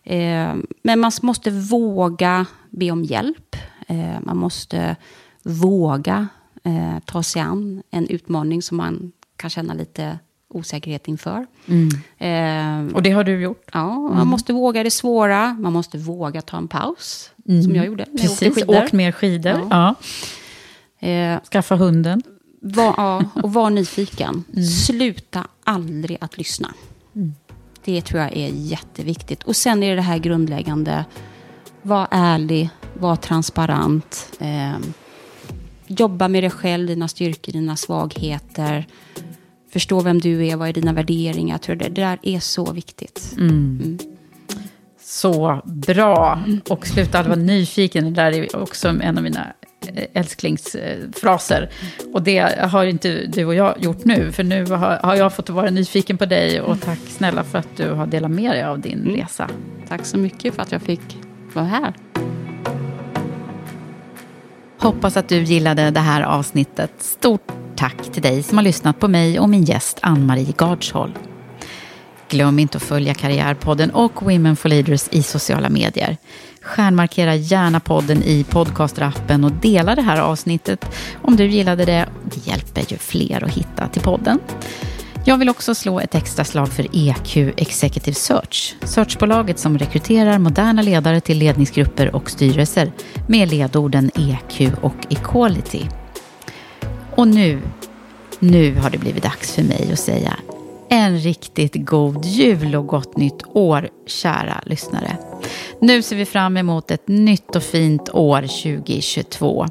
[0.04, 3.56] Eh, men man måste våga be om hjälp.
[4.20, 4.96] Man måste
[5.44, 6.28] våga
[7.06, 10.20] ta sig an en utmaning som man kan känna lite
[10.56, 11.46] osäkerhet inför.
[12.18, 13.70] Eh, Och det har du gjort?
[13.74, 15.54] Ja, man måste våga det svåra.
[15.54, 17.32] Man måste våga ta en paus,
[17.64, 18.06] som jag gjorde.
[18.12, 18.84] när jag åkte Precis, skidor.
[18.84, 19.68] åkt mer skidor.
[19.70, 19.96] Ja.
[21.08, 22.22] Eh, Skaffa hunden.
[22.62, 24.44] var, ja, och var nyfiken.
[24.86, 26.74] Sluta aldrig att lyssna.
[27.86, 29.44] Det tror jag är jätteviktigt.
[29.44, 31.06] Och sen är det det här grundläggande.
[31.82, 34.30] Var ärlig, var transparent.
[34.40, 34.74] Eh,
[35.88, 38.88] jobba med dig själv, dina styrkor, dina svagheter.
[39.76, 41.58] Förstå vem du är, vad är dina värderingar.
[41.58, 43.36] Tror det, det där är så viktigt.
[45.02, 46.44] Så bra.
[46.70, 48.04] Och sluta aldrig vara nyfiken.
[48.04, 49.54] Det där är också en av mina
[49.88, 51.70] eh, älsklingsfraser.
[52.14, 54.32] Och det har inte du och jag gjort nu.
[54.32, 56.62] För nu har, har jag fått vara nyfiken på dig.
[56.62, 59.50] Och tack snälla för att du har delat med dig av din resa.
[59.88, 61.18] Tack så mycket för att jag fick
[61.54, 61.94] vara här.
[64.86, 66.92] Hoppas att du gillade det här avsnittet.
[67.00, 71.14] Stort tack till dig som har lyssnat på mig och min gäst Ann-Marie Gardsholm.
[72.30, 76.18] Glöm inte att följa Karriärpodden och Women for Leaders i sociala medier.
[76.62, 80.86] Stjärnmarkera gärna podden i podcastrappen och dela det här avsnittet
[81.22, 82.06] om du gillade det.
[82.24, 84.40] Det hjälper ju fler att hitta till podden.
[85.28, 88.76] Jag vill också slå ett extra slag för EQ Executive Search.
[88.84, 92.92] Searchbolaget som rekryterar moderna ledare till ledningsgrupper och styrelser
[93.28, 95.82] med ledorden EQ och Equality.
[97.16, 97.62] Och nu,
[98.40, 100.34] nu har det blivit dags för mig att säga
[100.90, 105.18] en riktigt god jul och gott nytt år, kära lyssnare.
[105.82, 109.68] Nu ser vi fram emot ett nytt och fint år 2022.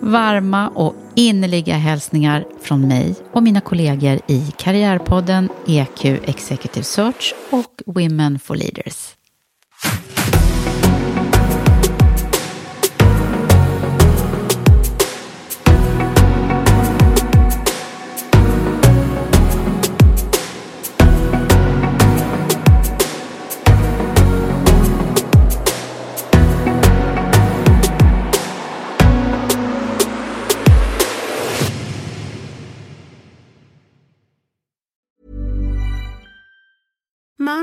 [0.00, 7.82] Varma och innerliga hälsningar från mig och mina kollegor i Karriärpodden, EQ Executive Search och
[7.86, 9.15] Women for Leaders.